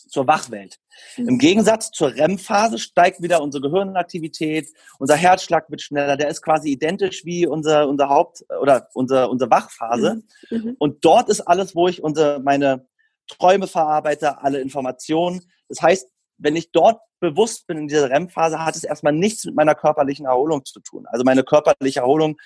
[0.09, 0.79] zur Wachwelt.
[1.15, 1.29] Mhm.
[1.29, 6.71] Im Gegensatz zur REM-Phase steigt wieder unsere Gehirnaktivität, unser Herzschlag wird schneller, der ist quasi
[6.71, 10.21] identisch wie unser, unser Haupt- oder unsere, unsere Wachphase.
[10.49, 10.57] Mhm.
[10.57, 10.75] mhm.
[10.79, 12.85] Und dort ist alles, wo ich unsere, meine
[13.29, 15.49] Träume verarbeite, alle Informationen.
[15.69, 19.55] Das heißt, wenn ich dort bewusst bin in dieser REM-Phase, hat es erstmal nichts mit
[19.55, 21.05] meiner körperlichen Erholung zu tun.
[21.07, 22.37] Also meine körperliche Erholung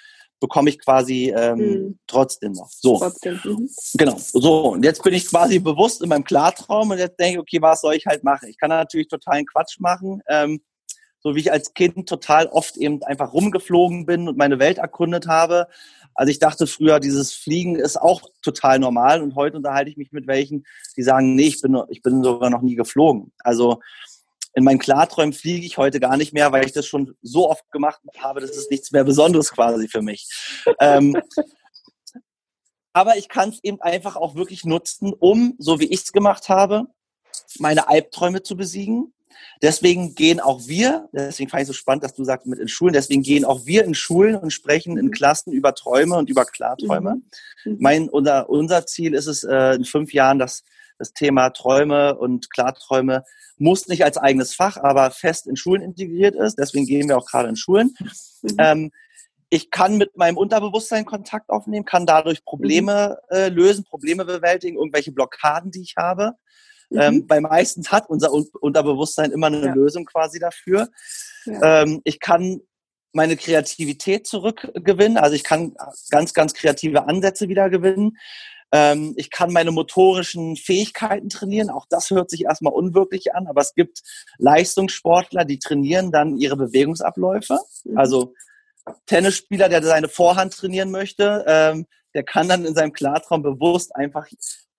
[0.44, 2.00] bekomme ich quasi ähm, mhm.
[2.06, 2.70] trotzdem noch.
[2.70, 2.98] So.
[2.98, 3.40] Trotzdem.
[3.46, 3.70] Mhm.
[3.94, 4.18] Genau.
[4.18, 4.74] So.
[4.74, 7.80] Und jetzt bin ich quasi bewusst in meinem Klartraum und jetzt denke ich, okay, was
[7.80, 8.50] soll ich halt machen?
[8.50, 10.22] Ich kann natürlich totalen Quatsch machen.
[10.28, 10.60] Ähm,
[11.22, 15.28] so wie ich als Kind total oft eben einfach rumgeflogen bin und meine Welt erkundet
[15.28, 15.68] habe.
[16.14, 20.12] Also ich dachte früher, dieses Fliegen ist auch total normal und heute unterhalte ich mich
[20.12, 20.66] mit welchen,
[20.98, 23.32] die sagen, nee, ich bin, ich bin sogar noch nie geflogen.
[23.40, 23.80] Also
[24.54, 27.70] in meinen Klarträumen fliege ich heute gar nicht mehr, weil ich das schon so oft
[27.72, 30.28] gemacht habe, das ist nichts mehr Besonderes quasi für mich.
[30.80, 31.16] ähm,
[32.94, 36.50] aber ich kann es eben einfach auch wirklich nutzen, um, so wie ich es gemacht
[36.50, 36.86] habe,
[37.58, 39.13] meine Albträume zu besiegen.
[39.63, 42.94] Deswegen gehen auch wir, deswegen fand ich so spannend, dass du sagst, mit in Schulen,
[42.94, 45.12] deswegen gehen auch wir in Schulen und sprechen in mhm.
[45.12, 47.16] Klassen über Träume und über Klarträume.
[47.16, 47.24] Mhm.
[47.72, 47.78] mhm.
[47.80, 50.63] Mein, unser, unser Ziel ist es äh, in fünf Jahren, dass
[51.04, 53.26] das Thema Träume und Klarträume
[53.58, 56.58] muss nicht als eigenes Fach, aber fest in Schulen integriert ist.
[56.58, 57.94] Deswegen gehen wir auch gerade in Schulen.
[58.42, 58.56] Mhm.
[58.58, 58.92] Ähm,
[59.50, 63.36] ich kann mit meinem Unterbewusstsein Kontakt aufnehmen, kann dadurch Probleme mhm.
[63.36, 66.32] äh, lösen, Probleme bewältigen, irgendwelche Blockaden, die ich habe.
[66.89, 67.00] Mhm.
[67.00, 69.74] Ähm, bei meistens hat unser Unterbewusstsein immer eine ja.
[69.74, 70.88] Lösung quasi dafür.
[71.46, 71.84] Ja.
[71.84, 72.62] Ähm, ich kann
[73.12, 75.76] meine Kreativität zurückgewinnen, also ich kann
[76.10, 78.18] ganz, ganz kreative Ansätze wieder gewinnen.
[78.74, 81.70] Ähm, ich kann meine motorischen Fähigkeiten trainieren.
[81.70, 84.02] Auch das hört sich erstmal unwirklich an, aber es gibt
[84.40, 87.60] Leistungssportler, die trainieren dann ihre Bewegungsabläufe.
[87.84, 87.98] Mhm.
[87.98, 88.34] Also
[89.06, 94.28] Tennisspieler, der seine Vorhand trainieren möchte, ähm, der kann dann in seinem Klartraum bewusst einfach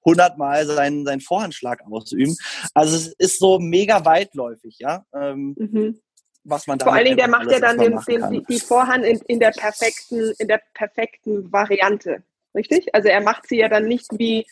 [0.04, 2.36] hundertmal seinen, seinen Vorhandschlag ausüben.
[2.74, 5.06] Also es ist so mega weitläufig, ja.
[5.14, 6.00] Ähm, mhm.
[6.42, 9.18] Was man da Vor allen Dingen, der macht ja dann den, den, die Vorhand in,
[9.28, 12.22] in, der perfekten, in der perfekten Variante
[12.54, 12.94] richtig?
[12.94, 14.46] Also er macht sie ja dann nicht wie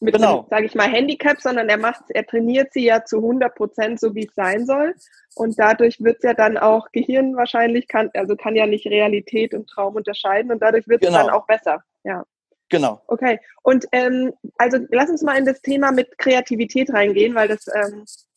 [0.00, 0.46] mit genau.
[0.48, 4.14] sage ich mal, Handicap, sondern er macht, er trainiert sie ja zu 100 Prozent, so
[4.14, 4.94] wie es sein soll.
[5.34, 9.52] Und dadurch wird es ja dann auch Gehirn wahrscheinlich kann, also kann ja nicht Realität
[9.52, 11.22] und Traum unterscheiden und dadurch wird es genau.
[11.22, 11.84] dann auch besser.
[12.02, 12.24] Ja.
[12.70, 13.02] Genau.
[13.08, 13.40] Okay.
[13.62, 18.04] Und ähm, also lass uns mal in das Thema mit Kreativität reingehen, weil das ähm,
[18.04, 18.28] ist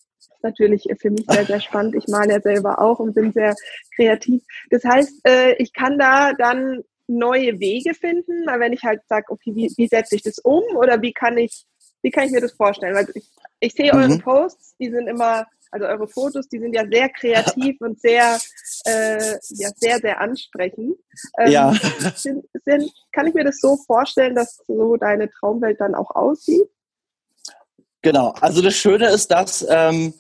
[0.42, 1.96] natürlich für mich sehr, sehr spannend.
[1.96, 3.56] Ich male ja selber auch und bin sehr
[3.96, 4.44] kreativ.
[4.70, 9.26] Das heißt, äh, ich kann da dann neue Wege finden, weil wenn ich halt sage,
[9.30, 11.66] okay, wie, wie setze ich das um oder wie kann ich,
[12.02, 12.96] wie kann ich mir das vorstellen?
[12.96, 14.00] Weil ich, ich sehe mhm.
[14.00, 18.40] eure Posts, die sind immer, also eure Fotos, die sind ja sehr kreativ und sehr,
[18.86, 20.98] äh, ja, sehr, sehr ansprechend.
[21.40, 21.74] Ähm, ja.
[22.16, 26.70] Sind, sind, kann ich mir das so vorstellen, dass so deine Traumwelt dann auch aussieht?
[28.02, 30.14] Genau, also das Schöne ist, dass ähm,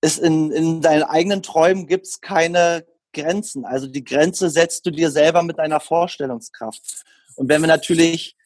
[0.00, 3.64] es in, in deinen eigenen Träumen gibt es keine Grenzen.
[3.64, 7.04] Also die Grenze setzt du dir selber mit deiner Vorstellungskraft.
[7.36, 8.36] Und wenn wir natürlich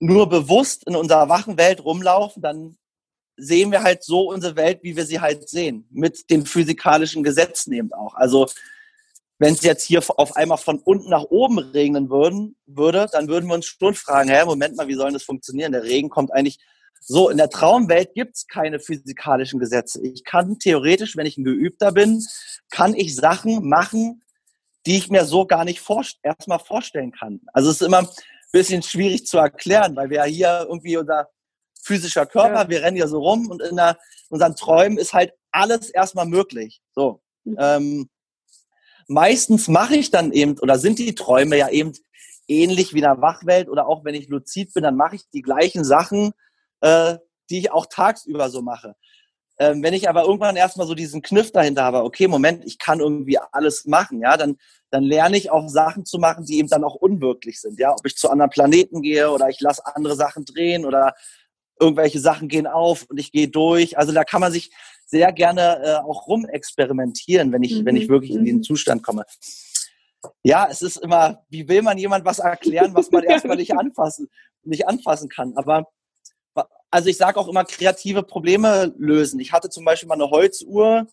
[0.00, 2.76] nur bewusst in unserer wachen Welt rumlaufen, dann
[3.36, 7.72] sehen wir halt so unsere Welt, wie wir sie halt sehen, mit den physikalischen Gesetzen
[7.72, 8.14] eben auch.
[8.14, 8.48] Also
[9.38, 13.46] wenn es jetzt hier auf einmal von unten nach oben regnen würden, würde, dann würden
[13.48, 15.72] wir uns schon fragen, hä, Moment mal, wie soll das funktionieren?
[15.72, 16.58] Der Regen kommt eigentlich
[17.06, 20.00] so, in der Traumwelt gibt es keine physikalischen Gesetze.
[20.02, 22.24] Ich kann theoretisch, wenn ich ein Geübter bin,
[22.70, 24.22] kann ich Sachen machen,
[24.86, 27.40] die ich mir so gar nicht vor, erstmal vorstellen kann.
[27.52, 28.08] Also es ist immer ein
[28.52, 31.28] bisschen schwierig zu erklären, weil wir ja hier irgendwie unser
[31.82, 32.68] physischer Körper, ja.
[32.70, 33.98] wir rennen ja so rum und in der,
[34.30, 36.80] unseren Träumen ist halt alles erstmal möglich.
[36.94, 37.20] So.
[37.44, 37.56] Mhm.
[37.58, 38.10] Ähm,
[39.08, 41.92] meistens mache ich dann eben, oder sind die Träume ja eben
[42.48, 45.42] ähnlich wie in der Wachwelt oder auch wenn ich luzid bin, dann mache ich die
[45.42, 46.32] gleichen Sachen,
[46.84, 47.18] äh,
[47.50, 48.94] die ich auch tagsüber so mache.
[49.58, 53.00] Ähm, wenn ich aber irgendwann erstmal so diesen Kniff dahinter habe, okay, Moment, ich kann
[53.00, 54.56] irgendwie alles machen, ja, dann,
[54.90, 57.92] dann lerne ich auch Sachen zu machen, die eben dann auch unwirklich sind, ja.
[57.92, 61.14] Ob ich zu anderen Planeten gehe oder ich lasse andere Sachen drehen oder
[61.80, 63.96] irgendwelche Sachen gehen auf und ich gehe durch.
[63.96, 64.70] Also da kann man sich
[65.06, 67.86] sehr gerne äh, auch rumexperimentieren, wenn ich, mhm.
[67.86, 68.64] wenn ich mhm, wirklich in diesen mhm.
[68.64, 69.24] Zustand komme.
[70.42, 74.28] Ja, es ist immer, wie will man jemand was erklären, was man erstmal nicht anfassen,
[74.64, 75.56] nicht anfassen kann.
[75.56, 75.86] Aber
[76.94, 79.40] also ich sage auch immer kreative Probleme lösen.
[79.40, 81.08] Ich hatte zum Beispiel mal eine Holzuhr.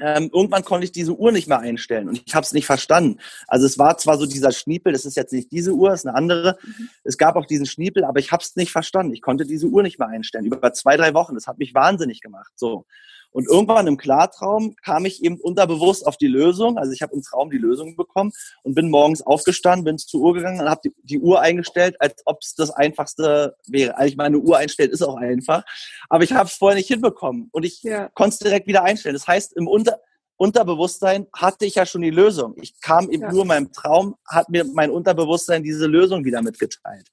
[0.00, 3.20] Ähm, irgendwann konnte ich diese Uhr nicht mehr einstellen und ich habe es nicht verstanden.
[3.46, 6.16] Also es war zwar so dieser Schniepel, das ist jetzt nicht diese Uhr, ist eine
[6.16, 6.56] andere.
[6.62, 6.88] Mhm.
[7.04, 9.12] Es gab auch diesen Schniepel, aber ich habe es nicht verstanden.
[9.12, 11.34] Ich konnte diese Uhr nicht mehr einstellen über zwei, drei Wochen.
[11.34, 12.52] Das hat mich wahnsinnig gemacht.
[12.56, 12.86] So
[13.32, 16.76] und irgendwann im Klartraum kam ich eben unterbewusst auf die Lösung.
[16.76, 20.34] Also ich habe im Traum die Lösung bekommen und bin morgens aufgestanden, bin zur Uhr
[20.34, 23.96] gegangen und habe die, die, Uhr eingestellt, als ob es das Einfachste wäre.
[23.96, 25.64] Also ich meine, eine Uhr einstellen ist auch einfach.
[26.10, 28.08] Aber ich habe es vorher nicht hinbekommen und ich ja.
[28.10, 29.14] konnte es direkt wieder einstellen.
[29.14, 29.98] Das heißt, im Unter
[30.36, 32.54] Unterbewusstsein hatte ich ja schon die Lösung.
[32.60, 33.30] Ich kam eben ja.
[33.30, 37.06] nur in meinem Traum, hat mir mein Unterbewusstsein diese Lösung wieder mitgeteilt.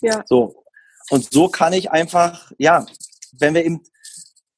[0.00, 0.22] Ja.
[0.26, 0.64] So.
[1.10, 2.86] Und so kann ich einfach, ja,
[3.32, 3.82] wenn wir eben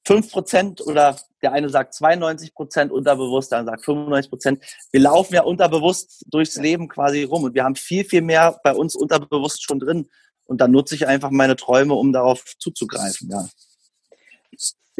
[0.07, 4.65] 5 Prozent oder der eine sagt 92 Prozent unterbewusst, der andere sagt 95 Prozent.
[4.93, 8.75] Wir laufen ja unterbewusst durchs Leben quasi rum und wir haben viel, viel mehr bei
[8.75, 10.09] uns unterbewusst schon drin.
[10.45, 13.49] Und dann nutze ich einfach meine Träume, um darauf zuzugreifen, ja.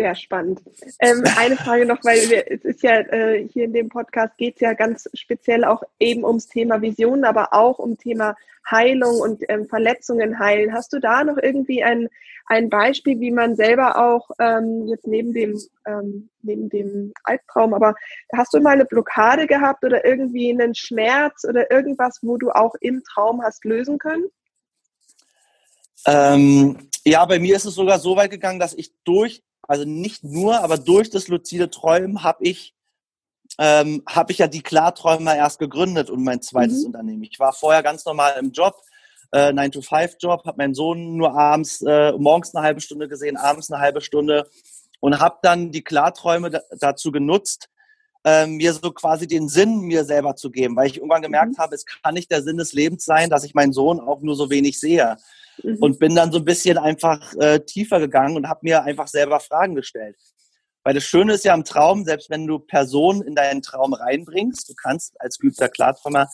[0.01, 0.63] Sehr spannend.
[0.99, 4.55] Ähm, eine Frage noch, weil wir, es ist ja äh, hier in dem Podcast geht
[4.55, 8.35] es ja ganz speziell auch eben ums Thema Visionen, aber auch um Thema
[8.71, 10.73] Heilung und ähm, Verletzungen heilen.
[10.73, 12.09] Hast du da noch irgendwie ein,
[12.47, 17.95] ein Beispiel, wie man selber auch ähm, jetzt neben dem, ähm, neben dem Albtraum, aber
[18.35, 22.75] hast du mal eine Blockade gehabt oder irgendwie einen Schmerz oder irgendwas, wo du auch
[22.81, 24.25] im Traum hast lösen können?
[26.07, 30.25] Ähm, ja, bei mir ist es sogar so weit gegangen, dass ich durch, also nicht
[30.25, 32.75] nur, aber durch das luzide Träumen habe ich
[33.57, 36.87] ähm, habe ich ja die Klarträumer erst gegründet und mein zweites mhm.
[36.87, 37.23] Unternehmen.
[37.23, 38.75] Ich war vorher ganz normal im Job,
[39.31, 43.81] äh, 9-to-5-Job, habe meinen Sohn nur abends, äh, morgens eine halbe Stunde gesehen, abends eine
[43.81, 44.51] halbe Stunde
[44.99, 47.69] und habe dann die Klarträume dazu genutzt,
[48.25, 51.59] äh, mir so quasi den Sinn mir selber zu geben, weil ich irgendwann gemerkt mhm.
[51.59, 54.35] habe, es kann nicht der Sinn des Lebens sein, dass ich meinen Sohn auch nur
[54.35, 55.17] so wenig sehe.
[55.63, 55.77] Mhm.
[55.81, 59.41] Und bin dann so ein bisschen einfach äh, tiefer gegangen und habe mir einfach selber
[59.41, 60.17] Fragen gestellt.
[60.83, 64.69] Weil das Schöne ist ja im Traum, selbst wenn du Personen in deinen Traum reinbringst,
[64.69, 66.29] du kannst als geübter Klarträumer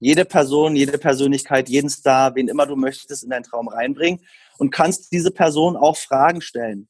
[0.00, 4.20] jede Person, jede Persönlichkeit, jeden Star, wen immer du möchtest, in deinen Traum reinbringen
[4.58, 6.88] und kannst diese Person auch Fragen stellen.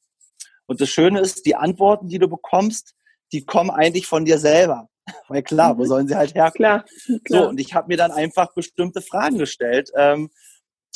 [0.65, 2.95] Und das Schöne ist, die Antworten, die du bekommst,
[3.31, 4.89] die kommen eigentlich von dir selber.
[5.27, 5.87] Weil klar, wo mhm.
[5.87, 6.53] sollen sie halt herkommen?
[6.55, 6.85] Klar,
[7.23, 7.43] klar.
[7.43, 10.31] So, und ich habe mir dann einfach bestimmte Fragen gestellt ähm,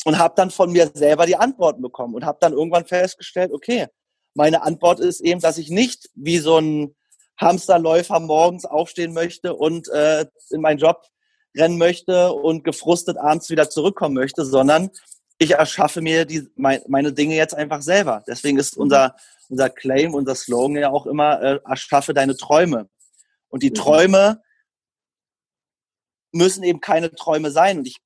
[0.05, 3.87] und habe dann von mir selber die Antworten bekommen und habe dann irgendwann festgestellt, okay,
[4.33, 6.95] meine Antwort ist eben, dass ich nicht wie so ein
[7.37, 11.03] Hamsterläufer morgens aufstehen möchte und äh, in meinen Job
[11.55, 14.91] rennen möchte und gefrustet abends wieder zurückkommen möchte, sondern
[15.39, 18.23] ich erschaffe mir die, mein, meine Dinge jetzt einfach selber.
[18.27, 19.15] Deswegen ist unser,
[19.49, 22.89] unser Claim, unser Slogan ja auch immer, äh, erschaffe deine Träume.
[23.49, 23.75] Und die mhm.
[23.75, 24.41] Träume
[26.31, 27.79] müssen eben keine Träume sein.
[27.79, 27.97] Und ich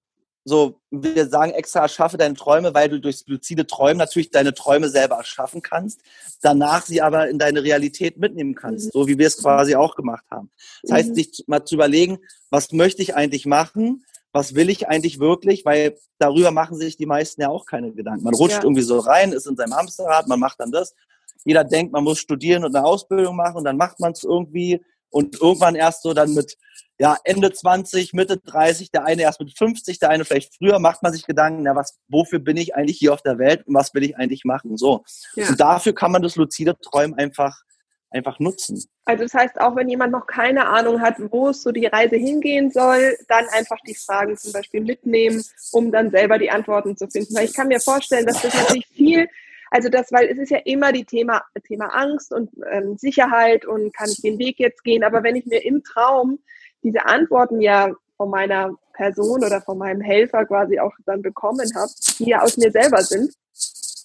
[0.43, 4.89] so, wir sagen extra, erschaffe deine Träume, weil du durchs luzide Träumen natürlich deine Träume
[4.89, 6.01] selber erschaffen kannst,
[6.41, 8.91] danach sie aber in deine Realität mitnehmen kannst, mhm.
[8.91, 10.49] so wie wir es quasi auch gemacht haben.
[10.81, 11.15] Das heißt, mhm.
[11.15, 14.03] sich mal zu überlegen, was möchte ich eigentlich machen?
[14.33, 15.65] Was will ich eigentlich wirklich?
[15.65, 18.23] Weil darüber machen sich die meisten ja auch keine Gedanken.
[18.23, 18.63] Man rutscht ja.
[18.63, 20.95] irgendwie so rein, ist in seinem Hamsterrad, man macht dann das.
[21.43, 24.81] Jeder denkt, man muss studieren und eine Ausbildung machen und dann macht man es irgendwie
[25.09, 26.57] und irgendwann erst so dann mit
[27.01, 31.01] ja, Ende 20, Mitte 30, der eine erst mit 50, der eine vielleicht früher, macht
[31.01, 33.95] man sich Gedanken, na, was, wofür bin ich eigentlich hier auf der Welt und was
[33.95, 34.77] will ich eigentlich machen?
[34.77, 35.03] So.
[35.33, 35.49] Ja.
[35.49, 37.63] Und dafür kann man das luzide Träumen einfach,
[38.11, 38.85] einfach nutzen.
[39.05, 42.17] Also das heißt, auch wenn jemand noch keine Ahnung hat, wo es so die Reise
[42.17, 47.07] hingehen soll, dann einfach die Fragen zum Beispiel mitnehmen, um dann selber die Antworten zu
[47.07, 47.33] finden.
[47.33, 49.27] Weil ich kann mir vorstellen, dass das natürlich viel
[49.73, 53.95] also das, weil es ist ja immer die Thema, Thema Angst und ähm, Sicherheit und
[53.95, 55.05] kann ich den Weg jetzt gehen.
[55.05, 56.39] Aber wenn ich mir im Traum
[56.83, 61.91] diese Antworten ja von meiner Person oder von meinem Helfer quasi auch dann bekommen habe,
[62.19, 63.33] die ja aus mir selber sind,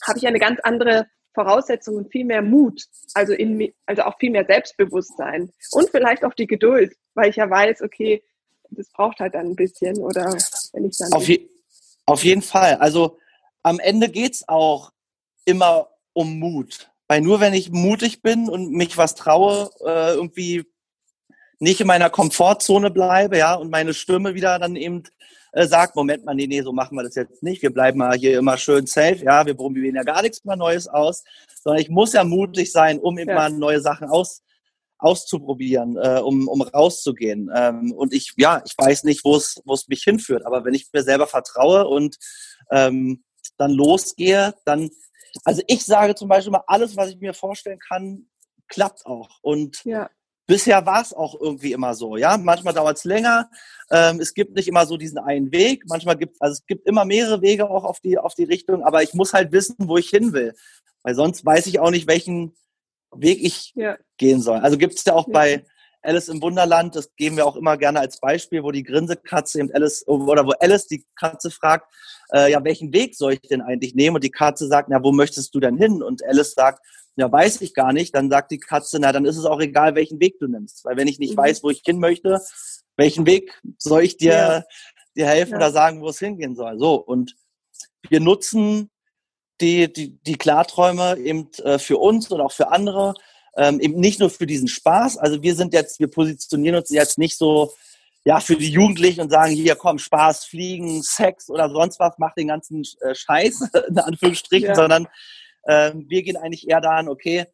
[0.06, 4.30] habe ich eine ganz andere Voraussetzung und viel mehr Mut, also in also auch viel
[4.30, 8.22] mehr Selbstbewusstsein und vielleicht auch die Geduld, weil ich ja weiß, okay,
[8.70, 10.32] das braucht halt dann ein bisschen oder
[10.72, 11.48] wenn ich dann auf, je,
[12.06, 12.76] auf jeden Fall.
[12.76, 13.18] Also
[13.62, 14.92] am Ende geht's auch
[15.44, 20.64] immer um Mut, weil nur wenn ich mutig bin und mich was traue, äh, irgendwie
[21.58, 25.04] nicht in meiner Komfortzone bleibe, ja, und meine Stimme wieder dann eben
[25.52, 27.62] äh, sagt, Moment mal, nee, nee, so machen wir das jetzt nicht.
[27.62, 29.24] Wir bleiben mal hier immer schön safe.
[29.24, 31.24] Ja, wir probieren ja gar nichts mehr Neues aus,
[31.62, 33.36] sondern ich muss ja mutig sein, um eben ja.
[33.36, 34.42] mal neue Sachen aus,
[34.98, 37.50] auszuprobieren, äh, um, um rauszugehen.
[37.54, 40.44] Ähm, und ich, ja, ich weiß nicht, wo es wo es mich hinführt.
[40.44, 42.16] Aber wenn ich mir selber vertraue und
[42.70, 43.24] ähm,
[43.56, 44.90] dann losgehe, dann,
[45.44, 48.26] also ich sage zum Beispiel mal, alles, was ich mir vorstellen kann,
[48.68, 49.38] klappt auch.
[49.42, 50.10] Und ja.
[50.46, 52.16] Bisher war es auch irgendwie immer so.
[52.16, 53.50] Ja, manchmal dauert es länger.
[53.90, 55.84] Ähm, es gibt nicht immer so diesen einen Weg.
[55.88, 58.82] Manchmal gibt also es gibt immer mehrere Wege auch auf die auf die Richtung.
[58.82, 60.54] Aber ich muss halt wissen, wo ich hin will,
[61.02, 62.56] weil sonst weiß ich auch nicht, welchen
[63.14, 63.96] Weg ich ja.
[64.16, 64.58] gehen soll.
[64.58, 65.32] Also gibt es ja auch ja.
[65.32, 65.64] bei
[66.02, 69.72] Alice im Wunderland, das geben wir auch immer gerne als Beispiel, wo die Grinsekatze eben
[69.72, 71.92] Alice, oder wo Alice die Katze fragt,
[72.32, 74.16] äh, ja, welchen Weg soll ich denn eigentlich nehmen?
[74.16, 76.02] Und die Katze sagt, na, wo möchtest du denn hin?
[76.02, 76.80] Und Alice sagt,
[77.16, 78.14] ja, weiß ich gar nicht.
[78.14, 80.84] Dann sagt die Katze, na, dann ist es auch egal, welchen Weg du nimmst.
[80.84, 81.38] Weil wenn ich nicht mhm.
[81.38, 82.40] weiß, wo ich hin möchte,
[82.96, 84.64] welchen Weg soll ich dir, ja.
[85.16, 85.56] dir helfen ja.
[85.58, 86.78] oder sagen, wo es hingehen soll?
[86.78, 86.94] So.
[86.94, 87.34] Und
[88.08, 88.90] wir nutzen
[89.60, 93.14] die, die, die Klarträume eben äh, für uns und auch für andere,
[93.56, 95.16] ähm, eben nicht nur für diesen Spaß.
[95.16, 97.72] Also wir sind jetzt, wir positionieren uns jetzt nicht so,
[98.26, 102.34] ja, für die Jugendlichen und sagen, hier komm, Spaß, Fliegen, Sex oder sonst was, mach
[102.34, 104.74] den ganzen äh, Scheiß, in Anführungsstrichen, ja.
[104.74, 105.08] sondern
[105.66, 107.46] ähm, wir gehen eigentlich eher daran, okay,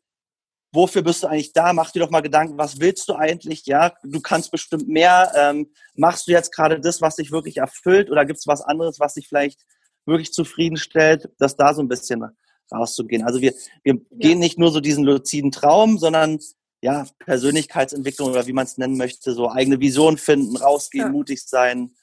[0.72, 1.72] wofür bist du eigentlich da?
[1.72, 3.66] Mach dir doch mal Gedanken, was willst du eigentlich?
[3.66, 5.32] Ja, du kannst bestimmt mehr.
[5.36, 8.98] Ähm, machst du jetzt gerade das, was dich wirklich erfüllt oder gibt es was anderes,
[8.98, 9.60] was dich vielleicht
[10.06, 12.24] wirklich zufriedenstellt, dass da so ein bisschen
[12.72, 13.24] rauszugehen.
[13.24, 13.52] Also wir,
[13.84, 14.00] wir ja.
[14.18, 16.38] gehen nicht nur so diesen luziden Traum, sondern
[16.80, 21.10] ja, Persönlichkeitsentwicklung oder wie man es nennen möchte, so eigene Vision finden, rausgehen, ja.
[21.12, 21.94] mutig sein.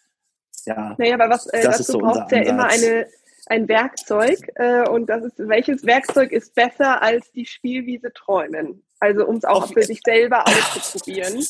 [0.65, 3.07] Ja, naja, aber was äh, dazu so braucht ja immer eine,
[3.47, 8.83] ein Werkzeug äh, und das ist, welches Werkzeug ist besser als die Spielwiese träumen?
[8.99, 11.45] Also um es auch auf für sich selber auszuprobieren.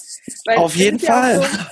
[0.45, 1.41] Weil auf jeden Fall.
[1.41, 1.65] Ja so,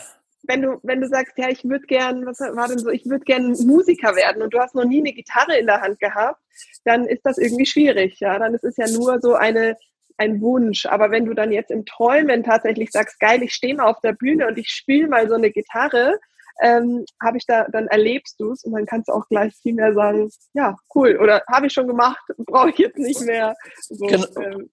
[0.47, 3.25] wenn du, wenn du sagst, ja, ich würde gern, was war denn so, ich würde
[3.25, 6.41] gern Musiker werden und du hast noch nie eine Gitarre in der Hand gehabt,
[6.85, 8.39] dann ist das irgendwie schwierig, ja.
[8.39, 9.77] Dann ist es ja nur so eine,
[10.17, 10.85] ein Wunsch.
[10.85, 14.13] Aber wenn du dann jetzt im Träumen tatsächlich sagst, geil, ich stehe mal auf der
[14.13, 16.19] Bühne und ich spiele mal so eine Gitarre,
[16.61, 19.73] ähm, habe ich da, dann erlebst du es und dann kannst du auch gleich viel
[19.73, 23.55] mehr sagen, ja, cool, oder habe ich schon gemacht, brauche ich jetzt nicht mehr.
[23.89, 24.69] So, Gen ähm,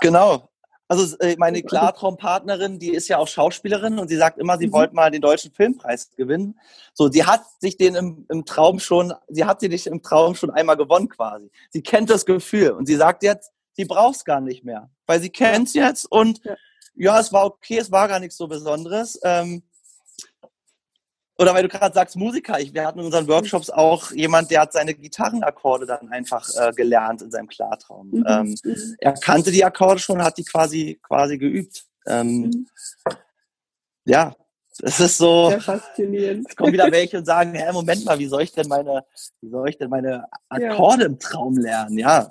[0.00, 0.48] genau.
[0.86, 4.72] Also äh, meine Klartraumpartnerin, die ist ja auch Schauspielerin und sie sagt immer, sie mhm.
[4.72, 6.60] wollte mal den deutschen Filmpreis gewinnen.
[6.92, 10.34] So, sie hat sich den im, im Traum schon, sie hat sie nicht im Traum
[10.34, 11.50] schon einmal gewonnen quasi.
[11.70, 15.20] Sie kennt das Gefühl und sie sagt jetzt, sie braucht es gar nicht mehr, weil
[15.20, 16.56] sie kennt es jetzt und ja.
[16.94, 17.18] ja.
[17.18, 19.18] es war okay, es war gar nichts so Besonderes.
[19.24, 19.62] Ähm,
[21.36, 24.62] oder weil du gerade sagst, Musiker, ich, wir hatten in unseren Workshops auch jemand, der
[24.62, 28.08] hat seine Gitarrenakkorde dann einfach äh, gelernt in seinem Klartraum.
[28.10, 28.24] Mhm.
[28.28, 31.84] Ähm, er kannte die Akkorde schon, hat die quasi, quasi geübt.
[32.06, 32.66] Ähm, mhm.
[34.04, 34.34] Ja,
[34.82, 35.50] es ist so.
[35.50, 36.46] Sehr faszinierend.
[36.48, 39.04] Es kommen wieder welche und sagen, hä, Moment mal, wie soll ich denn meine,
[39.40, 41.08] wie soll ich denn meine Akkorde ja.
[41.08, 41.98] im Traum lernen?
[41.98, 42.30] Ja.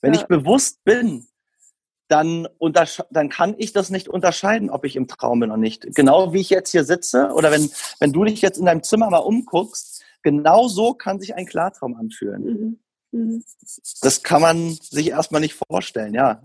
[0.00, 0.20] Wenn ja.
[0.20, 1.26] ich bewusst bin,
[2.12, 2.46] dann,
[3.10, 5.94] dann kann ich das nicht unterscheiden, ob ich im Traum bin oder nicht.
[5.94, 7.70] Genau wie ich jetzt hier sitze oder wenn,
[8.00, 11.96] wenn du dich jetzt in deinem Zimmer mal umguckst, genau so kann sich ein Klartraum
[11.96, 12.44] anfühlen.
[12.44, 12.78] Mhm.
[13.12, 13.44] Mhm.
[14.02, 16.42] Das kann man sich erstmal nicht vorstellen, ja.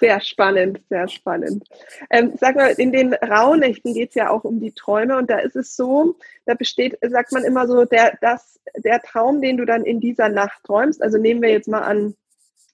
[0.00, 1.64] Sehr spannend, sehr spannend.
[2.10, 5.38] Ähm, sag mal, in den Rauhnächten geht es ja auch um die Träume und da
[5.38, 9.64] ist es so, da besteht, sagt man immer so, der, das, der Traum, den du
[9.64, 12.16] dann in dieser Nacht träumst, also nehmen wir jetzt mal an,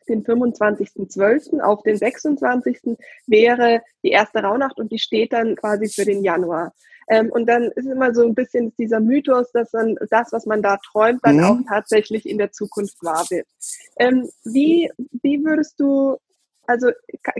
[0.08, 1.60] den 25.12.
[1.60, 2.96] auf den 26.
[3.26, 6.72] wäre die erste Rauhnacht und die steht dann quasi für den Januar.
[7.08, 10.62] Ähm, und dann ist immer so ein bisschen dieser Mythos, dass dann das, was man
[10.62, 11.44] da träumt, dann mhm.
[11.44, 13.46] auch tatsächlich in der Zukunft wahr wird.
[13.98, 14.90] Ähm, wie,
[15.22, 16.18] wie würdest du,
[16.66, 16.90] also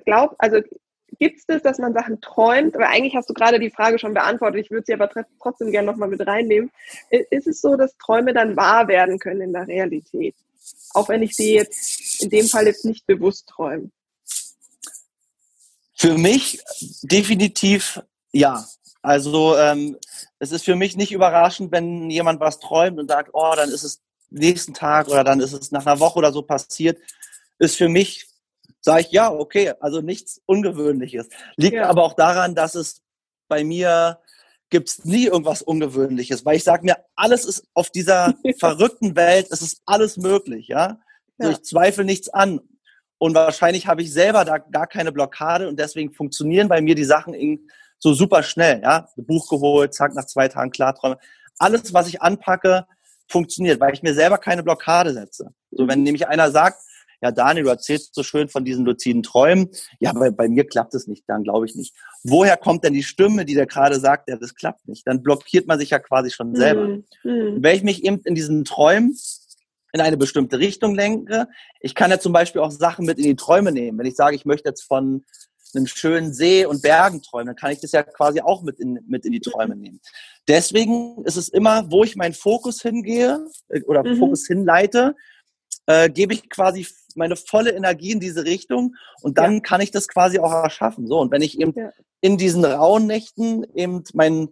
[0.07, 0.61] glaub, also
[1.18, 2.75] gibt es das, dass man Sachen träumt?
[2.75, 4.64] Aber eigentlich hast du gerade die Frage schon beantwortet.
[4.64, 6.71] Ich würde sie aber trotzdem gerne nochmal mit reinnehmen.
[7.11, 10.35] Ist es so, dass Träume dann wahr werden können in der Realität?
[10.92, 13.90] Auch wenn ich sie jetzt in dem Fall jetzt nicht bewusst träume.
[15.94, 16.61] Für mich
[17.03, 18.01] definitiv
[18.33, 18.64] ja.
[19.03, 19.97] Also ähm,
[20.38, 23.85] es ist für mich nicht überraschend, wenn jemand was träumt und sagt, oh, dann ist
[23.85, 26.99] es nächsten Tag oder dann ist es nach einer Woche oder so passiert.
[27.59, 28.27] Ist für mich,
[28.88, 31.29] sage ich, ja, okay, also nichts Ungewöhnliches.
[31.57, 31.90] Liegt ja.
[31.90, 33.03] aber auch daran, dass es
[33.46, 34.19] bei mir
[34.71, 39.48] gibt es nie irgendwas Ungewöhnliches, weil ich sage mir, alles ist auf dieser verrückten Welt,
[39.50, 41.00] es ist alles möglich, ja.
[41.38, 42.60] Also ich zweifle nichts an.
[43.19, 47.04] Und wahrscheinlich habe ich selber da gar keine Blockade und deswegen funktionieren bei mir die
[47.04, 47.35] Sachen
[47.98, 49.06] so super schnell, ja.
[49.17, 51.19] Buch geholt, zack, nach zwei Tagen Klarträume.
[51.58, 52.87] Alles, was ich anpacke,
[53.29, 55.52] funktioniert, weil ich mir selber keine Blockade setze.
[55.73, 56.81] So, wenn nämlich einer sagt,
[57.21, 59.69] ja Daniel, du erzählst so schön von diesen luziden Träumen.
[60.00, 61.94] Ja, aber bei mir klappt es nicht, dann glaube ich nicht.
[62.23, 65.06] Woher kommt denn die Stimme, die da gerade sagt, ja, das klappt nicht?
[65.06, 66.87] Dann blockiert man sich ja quasi schon selber.
[67.25, 67.58] Mhm.
[67.58, 69.16] Wenn ich mich eben in diesen Träumen
[69.92, 71.48] in eine bestimmte Richtung lenke,
[71.81, 73.98] ich kann ja zum Beispiel auch Sachen mit in die Träume nehmen.
[73.98, 75.25] Wenn ich sage, ich möchte jetzt von
[75.75, 79.00] einem schönen See und Bergen träumen, dann kann ich das ja quasi auch mit in,
[79.06, 79.81] mit in die Träume mhm.
[79.81, 80.00] nehmen.
[80.46, 84.19] Deswegen ist es immer, wo ich meinen Fokus hingehe äh, oder mhm.
[84.19, 85.14] Fokus hinleite,
[85.87, 86.87] äh, gebe ich quasi
[87.19, 89.60] meine volle Energie in diese Richtung und dann ja.
[89.60, 91.06] kann ich das quasi auch erschaffen.
[91.06, 91.90] So, und wenn ich eben ja.
[92.21, 94.50] in diesen rauen Nächten eben meinen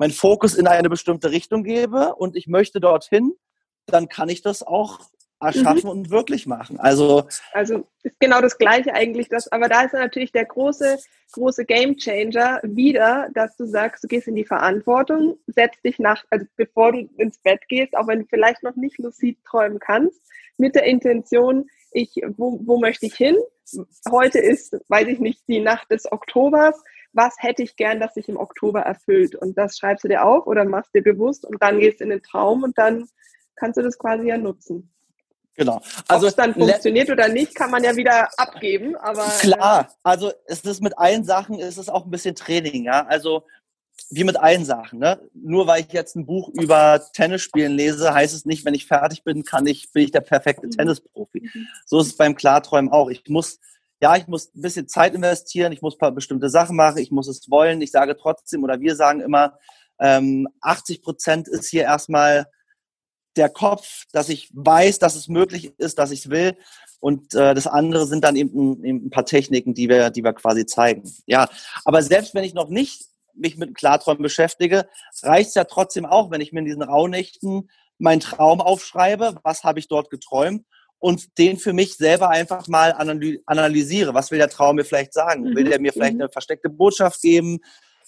[0.00, 3.34] mein Fokus in eine bestimmte Richtung gebe und ich möchte dorthin,
[3.84, 4.98] dann kann ich das auch
[5.40, 5.90] erschaffen mhm.
[5.90, 6.80] und wirklich machen.
[6.80, 10.98] Also, also ist genau das Gleiche eigentlich, das, aber da ist natürlich der große,
[11.32, 16.24] große Game Changer wieder, dass du sagst, du gehst in die Verantwortung, setzt dich nach,
[16.30, 20.20] also bevor du ins Bett gehst, auch wenn du vielleicht noch nicht lucid träumen kannst,
[20.56, 23.36] mit der Intention, ich, wo, wo möchte ich hin?
[24.10, 26.80] Heute ist, weiß ich nicht, die Nacht des Oktobers.
[27.12, 29.34] Was hätte ich gern, dass sich im Oktober erfüllt?
[29.34, 32.10] Und das schreibst du dir auf oder machst dir bewusst und dann gehst du in
[32.10, 33.08] den Traum und dann
[33.56, 34.92] kannst du das quasi ja nutzen.
[35.54, 35.80] Genau.
[36.08, 38.96] Also Ob es dann funktioniert oder nicht, kann man ja wieder abgeben.
[38.96, 39.88] Aber klar.
[40.02, 42.84] Also es ist mit allen Sachen, ist es auch ein bisschen Training.
[42.84, 43.44] Ja, also
[44.10, 44.98] wie mit allen Sachen.
[44.98, 45.20] Ne?
[45.34, 49.24] Nur weil ich jetzt ein Buch über Tennisspielen lese, heißt es nicht, wenn ich fertig
[49.24, 50.72] bin, kann ich bin ich der perfekte mhm.
[50.72, 51.42] Tennisprofi.
[51.42, 51.66] Mhm.
[51.86, 53.10] So ist es beim Klarträumen auch.
[53.10, 53.58] Ich muss
[54.02, 57.10] ja, ich muss ein bisschen Zeit investieren, ich muss ein paar bestimmte Sachen machen, ich
[57.10, 57.82] muss es wollen.
[57.82, 59.58] Ich sage trotzdem oder wir sagen immer,
[59.98, 62.46] ähm, 80 Prozent ist hier erstmal
[63.36, 66.56] der Kopf, dass ich weiß, dass es möglich ist, dass ich es will.
[66.98, 70.32] Und äh, das andere sind dann eben, eben ein paar Techniken, die wir, die wir
[70.32, 71.02] quasi zeigen.
[71.26, 71.48] Ja,
[71.84, 73.09] aber selbst wenn ich noch nicht
[73.40, 74.88] mich mit Klarträumen beschäftige,
[75.22, 79.64] reicht es ja trotzdem auch, wenn ich mir in diesen Rauhnächten meinen Traum aufschreibe, was
[79.64, 80.64] habe ich dort geträumt
[81.00, 82.92] und den für mich selber einfach mal
[83.46, 84.14] analysiere.
[84.14, 85.56] Was will der Traum mir vielleicht sagen?
[85.56, 86.22] Will der mir vielleicht mhm.
[86.22, 87.60] eine versteckte Botschaft geben?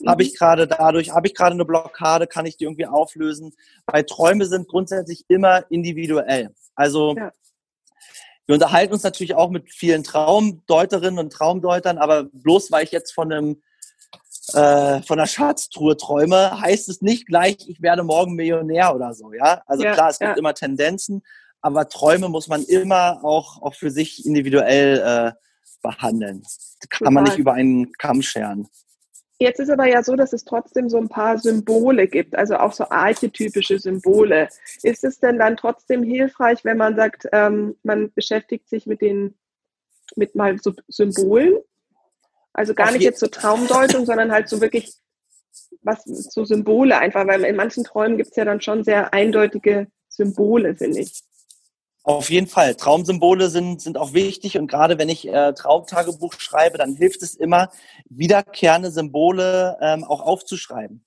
[0.07, 0.37] Habe ich mhm.
[0.37, 3.55] gerade dadurch, habe ich gerade eine Blockade, kann ich die irgendwie auflösen?
[3.87, 6.55] Weil Träume sind grundsätzlich immer individuell.
[6.75, 7.33] Also ja.
[8.47, 13.13] wir unterhalten uns natürlich auch mit vielen Traumdeuterinnen und Traumdeutern, aber bloß weil ich jetzt
[13.13, 13.63] von einem
[14.49, 19.33] äh, von einer Schatztruhe träume, heißt es nicht gleich, ich werde morgen Millionär oder so,
[19.33, 19.63] ja.
[19.67, 20.37] Also ja, klar, es gibt ja.
[20.37, 21.23] immer Tendenzen,
[21.61, 25.33] aber Träume muss man immer auch, auch für sich individuell äh,
[25.83, 26.43] behandeln.
[26.91, 27.13] Kann Total.
[27.13, 28.69] man nicht über einen Kamm scheren.
[29.39, 32.73] Jetzt ist aber ja so, dass es trotzdem so ein paar Symbole gibt, also auch
[32.73, 34.49] so archetypische Symbole.
[34.83, 39.35] Ist es denn dann trotzdem hilfreich, wenn man sagt, ähm, man beschäftigt sich mit den,
[40.15, 41.59] mit mal so Symbolen?
[42.53, 44.95] Also gar nicht jetzt so Traumdeutung, sondern halt so wirklich
[45.83, 49.89] was so Symbole einfach, weil in manchen Träumen gibt es ja dann schon sehr eindeutige
[50.09, 51.23] Symbole, finde ich.
[52.05, 52.75] Auf jeden Fall.
[52.75, 57.35] Traumsymbole sind, sind auch wichtig und gerade wenn ich äh, Traumtagebuch schreibe, dann hilft es
[57.35, 57.71] immer,
[58.09, 61.05] wiederkehrende Symbole ähm, auch aufzuschreiben.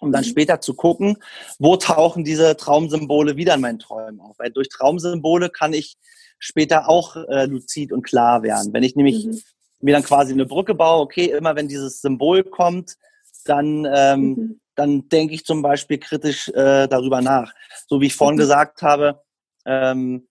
[0.00, 0.28] Um dann mhm.
[0.28, 1.16] später zu gucken,
[1.58, 4.38] wo tauchen diese Traumsymbole wieder in meinen Träumen auf.
[4.38, 5.96] Weil durch Traumsymbole kann ich
[6.38, 8.72] später auch äh, luzid und klar werden.
[8.72, 9.42] Wenn ich nämlich mhm.
[9.80, 12.96] Mir dann quasi eine Brücke baue, okay, immer wenn dieses Symbol kommt,
[13.44, 14.60] dann, ähm, mhm.
[14.74, 17.52] dann denke ich zum Beispiel kritisch äh, darüber nach.
[17.86, 18.40] So wie ich vorhin mhm.
[18.40, 19.22] gesagt habe,
[19.64, 20.28] ähm,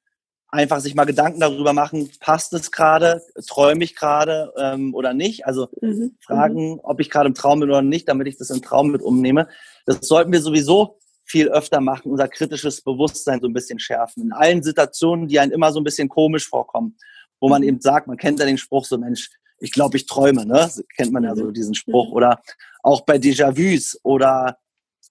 [0.50, 5.45] einfach sich mal Gedanken darüber machen, passt es gerade, träume ich gerade ähm, oder nicht.
[5.45, 6.16] Also mhm.
[6.20, 6.80] fragen, mhm.
[6.84, 9.48] ob ich gerade im Traum bin oder nicht, damit ich das im Traum mit umnehme.
[9.86, 14.24] Das sollten wir sowieso viel öfter machen, unser kritisches Bewusstsein so ein bisschen schärfen.
[14.24, 16.98] In allen Situationen, die einem immer so ein bisschen komisch vorkommen,
[17.40, 17.68] wo man mhm.
[17.68, 19.30] eben sagt, man kennt ja den Spruch so, Mensch,
[19.60, 20.70] ich glaube, ich träume, ne?
[20.96, 21.54] Kennt man ja so mhm.
[21.54, 22.10] diesen Spruch.
[22.10, 22.14] Mhm.
[22.14, 22.42] Oder
[22.84, 24.58] auch bei Déjà-vus oder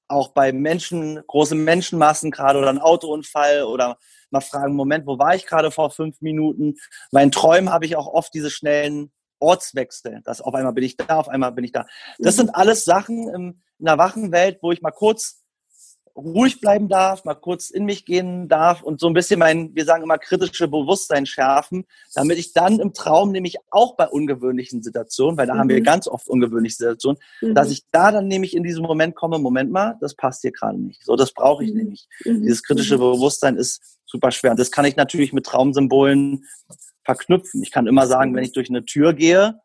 [0.09, 3.99] auch bei Menschen, große Menschenmassen gerade oder ein Autounfall oder
[4.31, 6.77] mal fragen, Moment, wo war ich gerade vor fünf Minuten?
[7.11, 10.97] Bei den Träumen habe ich auch oft diese schnellen Ortswechsel, dass auf einmal bin ich
[10.97, 11.87] da, auf einmal bin ich da.
[12.19, 15.43] Das sind alles Sachen in einer wachen Welt, wo ich mal kurz
[16.17, 19.85] ruhig bleiben darf, mal kurz in mich gehen darf und so ein bisschen mein, wir
[19.85, 25.37] sagen immer, kritische Bewusstsein schärfen, damit ich dann im Traum nämlich auch bei ungewöhnlichen Situationen,
[25.37, 25.59] weil da mhm.
[25.59, 25.85] haben wir mhm.
[25.85, 27.55] ganz oft ungewöhnliche Situationen, mhm.
[27.55, 30.81] dass ich da dann nämlich in diesem Moment komme, Moment mal, das passt hier gerade
[30.81, 31.05] nicht.
[31.05, 31.79] So, das brauche ich mhm.
[31.79, 32.09] nämlich.
[32.25, 32.43] Mhm.
[32.43, 33.01] Dieses kritische mhm.
[33.01, 34.53] Bewusstsein ist super schwer.
[34.53, 36.45] Und das kann ich natürlich mit Traumsymbolen
[37.05, 37.63] verknüpfen.
[37.63, 39.61] Ich kann immer sagen, wenn ich durch eine Tür gehe,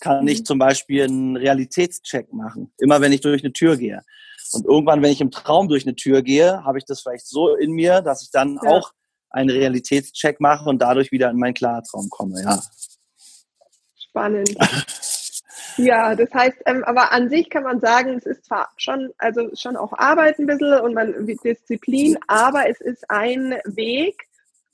[0.00, 2.72] kann ich zum Beispiel einen Realitätscheck machen.
[2.78, 4.02] Immer wenn ich durch eine Tür gehe.
[4.52, 7.54] Und irgendwann, wenn ich im Traum durch eine Tür gehe, habe ich das vielleicht so
[7.54, 8.70] in mir, dass ich dann ja.
[8.70, 8.92] auch
[9.30, 12.42] einen Realitätscheck mache und dadurch wieder in meinen Klartraum komme.
[12.42, 12.60] Ja.
[13.96, 14.56] Spannend.
[15.76, 19.48] Ja, das heißt, ähm, aber an sich kann man sagen, es ist zwar schon, also
[19.54, 24.16] schon auch Arbeit ein bisschen und man Disziplin, aber es ist ein Weg,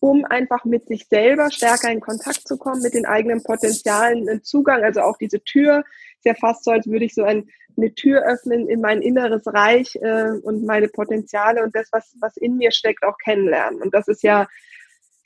[0.01, 4.43] um einfach mit sich selber stärker in Kontakt zu kommen, mit den eigenen Potenzialen, einen
[4.43, 5.85] Zugang, also auch diese Tür,
[6.17, 9.43] ist ja fast so, als würde ich so ein, eine Tür öffnen in mein inneres
[9.47, 13.83] Reich äh, und meine Potenziale und das, was, was in mir steckt, auch kennenlernen.
[13.83, 14.47] Und das ist ja,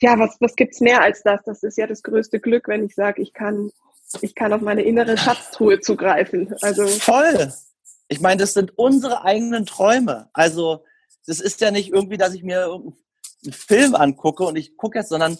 [0.01, 1.41] ja, was, was gibt's mehr als das?
[1.45, 3.71] Das ist ja das größte Glück, wenn ich sage, ich kann,
[4.21, 6.53] ich kann auf meine innere Schatztruhe zugreifen.
[6.61, 7.53] Also voll.
[8.07, 10.29] Ich meine, das sind unsere eigenen Träume.
[10.33, 10.83] Also
[11.27, 12.65] das ist ja nicht irgendwie, dass ich mir
[13.43, 15.37] einen Film angucke und ich gucke jetzt, sondern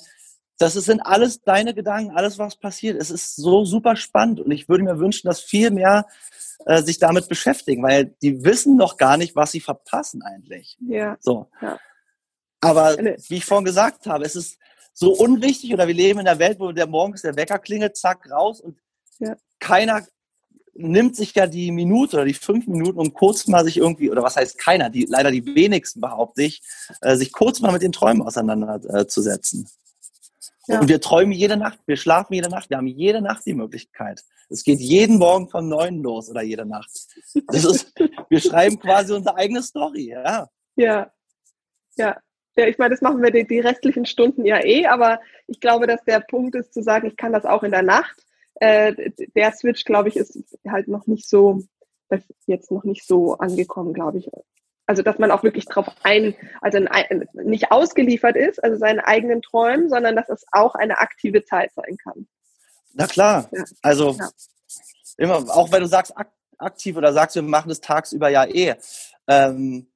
[0.57, 3.01] das sind alles deine Gedanken, alles was passiert.
[3.01, 6.05] Es ist so super spannend und ich würde mir wünschen, dass viel mehr
[6.65, 10.77] äh, sich damit beschäftigen, weil die wissen noch gar nicht, was sie verpassen eigentlich.
[10.79, 11.17] Ja.
[11.19, 11.49] So.
[11.61, 11.79] Ja.
[12.59, 14.59] Aber wie ich vorhin gesagt habe, es ist
[14.93, 18.29] so unwichtig oder wir leben in einer Welt, wo der morgens der Wecker klingelt, zack,
[18.29, 18.77] raus und
[19.19, 19.35] ja.
[19.59, 20.05] keiner
[20.73, 24.23] nimmt sich ja die Minute oder die fünf Minuten, um kurz mal sich irgendwie, oder
[24.23, 26.61] was heißt keiner, die, leider die wenigsten behaupte ich,
[27.01, 29.67] äh, sich kurz mal mit den Träumen auseinanderzusetzen.
[30.71, 30.79] Ja.
[30.79, 34.23] Und wir träumen jede Nacht, wir schlafen jede Nacht, wir haben jede Nacht die Möglichkeit.
[34.49, 36.89] Es geht jeden Morgen von neun los oder jede Nacht.
[37.47, 37.93] Das ist,
[38.29, 40.47] wir schreiben quasi unsere eigene Story, ja.
[40.75, 41.11] Ja,
[41.95, 42.17] ja.
[42.57, 45.87] Ja, ich meine, das machen wir die, die restlichen Stunden ja eh, aber ich glaube,
[45.87, 48.25] dass der Punkt ist zu sagen, ich kann das auch in der Nacht
[48.61, 51.63] äh, der Switch, glaube ich, ist halt noch nicht so,
[52.45, 54.29] jetzt noch nicht so angekommen, glaube ich.
[54.91, 59.41] Also, dass man auch wirklich drauf ein, also ein, nicht ausgeliefert ist, also seinen eigenen
[59.41, 62.27] Träumen, sondern dass es auch eine aktive Zeit sein kann.
[62.91, 63.47] Na klar.
[63.53, 63.63] Ja.
[63.81, 64.29] Also, ja.
[65.15, 66.13] immer, auch wenn du sagst
[66.57, 68.75] aktiv oder sagst, wir machen das tagsüber ja eh.
[69.27, 69.87] Ähm,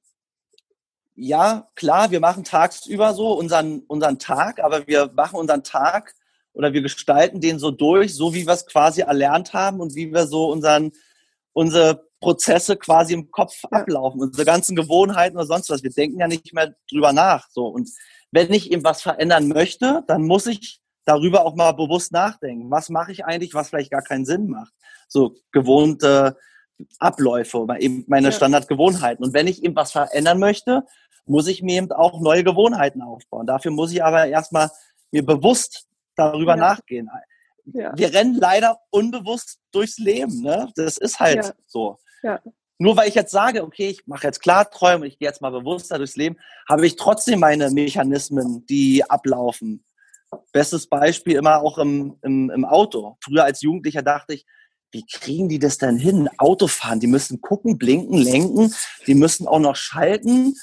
[1.14, 6.14] ja, klar, wir machen tagsüber so unseren, unseren Tag, aber wir machen unseren Tag
[6.54, 10.10] oder wir gestalten den so durch, so wie wir es quasi erlernt haben und wie
[10.10, 10.92] wir so unseren,
[11.52, 15.82] unsere Prozesse quasi im Kopf ablaufen, unsere ganzen Gewohnheiten oder sonst was.
[15.82, 17.48] Wir denken ja nicht mehr drüber nach.
[17.50, 17.66] So.
[17.66, 17.90] Und
[18.30, 22.70] wenn ich eben was verändern möchte, dann muss ich darüber auch mal bewusst nachdenken.
[22.70, 24.72] Was mache ich eigentlich, was vielleicht gar keinen Sinn macht?
[25.08, 26.36] So gewohnte
[26.98, 29.24] Abläufe oder eben meine Standardgewohnheiten.
[29.24, 30.84] Und wenn ich eben was verändern möchte,
[31.26, 33.46] muss ich mir eben auch neue Gewohnheiten aufbauen.
[33.46, 34.70] Dafür muss ich aber erstmal
[35.10, 35.86] mir bewusst
[36.16, 36.56] darüber ja.
[36.56, 37.08] nachgehen.
[37.66, 37.92] Ja.
[37.96, 40.42] Wir rennen leider unbewusst durchs Leben.
[40.42, 40.70] Ne?
[40.76, 41.54] Das ist halt
[42.26, 42.40] ja.
[42.78, 45.96] Nur weil ich jetzt sage, okay, ich mache jetzt Klarträume, ich gehe jetzt mal bewusster
[45.96, 46.36] durchs Leben,
[46.68, 49.84] habe ich trotzdem meine Mechanismen, die ablaufen.
[50.52, 53.16] Bestes Beispiel immer auch im, im, im Auto.
[53.24, 54.44] Früher als Jugendlicher dachte ich,
[54.90, 56.28] wie kriegen die das denn hin?
[56.36, 58.74] Autofahren, die müssen gucken, blinken, lenken,
[59.06, 60.54] die müssen auch noch schalten.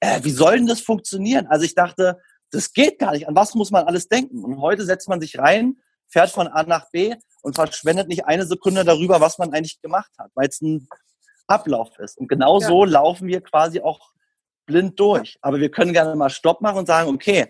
[0.00, 1.46] Äh, wie soll denn das funktionieren?
[1.46, 3.26] Also ich dachte, das geht gar nicht.
[3.26, 4.44] An was muss man alles denken?
[4.44, 5.76] Und heute setzt man sich rein,
[6.08, 10.10] fährt von A nach B und verschwendet nicht eine Sekunde darüber, was man eigentlich gemacht
[10.18, 10.88] hat, weil es ein
[11.46, 12.18] Ablauf ist.
[12.18, 12.68] Und genau ja.
[12.68, 14.12] so laufen wir quasi auch
[14.66, 15.38] blind durch.
[15.42, 17.46] Aber wir können gerne mal Stopp machen und sagen, okay,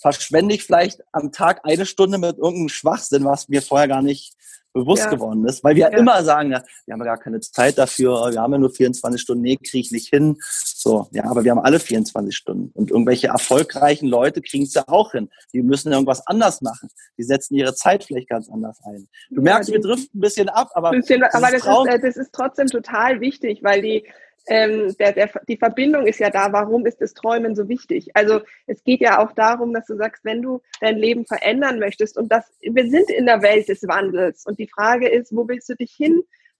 [0.00, 4.34] verschwende ich vielleicht am Tag eine Stunde mit irgendeinem Schwachsinn, was mir vorher gar nicht
[4.72, 5.10] bewusst ja.
[5.10, 5.98] geworden ist, weil wir ja.
[5.98, 9.20] immer sagen, ja, wir haben ja gar keine Zeit dafür, wir haben ja nur 24
[9.20, 10.38] Stunden, nee, kriege ich nicht hin.
[10.82, 14.82] So, ja, aber wir haben alle 24 Stunden und irgendwelche erfolgreichen Leute kriegen es ja
[14.88, 15.30] auch hin.
[15.52, 16.88] Die müssen irgendwas anders machen.
[17.16, 19.06] Die setzen ihre Zeit vielleicht ganz anders ein.
[19.30, 22.16] Du ja, merkst, wir driften ein bisschen ab, aber, bisschen, aber das, ist, äh, das
[22.16, 24.08] ist trotzdem total wichtig, weil die
[24.48, 28.10] ähm, der, der, die Verbindung ist ja da, warum ist das Träumen so wichtig?
[28.14, 32.18] Also es geht ja auch darum, dass du sagst, wenn du dein Leben verändern möchtest
[32.18, 35.68] und das, wir sind in der Welt des Wandels und die Frage ist, wo willst
[35.68, 35.92] du dich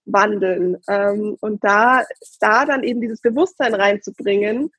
[0.05, 0.77] hinwandeln?
[0.87, 2.03] Ähm, und da,
[2.39, 4.71] da dann eben dieses Bewusstsein reinzubringen,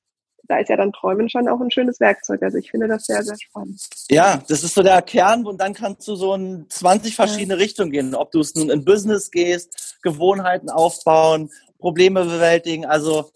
[0.46, 2.42] da ist ja dann Träumen schon auch ein schönes Werkzeug.
[2.42, 3.80] Also ich finde das sehr, sehr spannend.
[4.10, 7.60] Ja, das ist so der Kern und dann kannst du so in 20 verschiedene ja.
[7.60, 8.14] Richtungen gehen.
[8.14, 12.84] Ob du es nun in Business gehst, Gewohnheiten aufbauen, Probleme bewältigen.
[12.84, 13.30] Also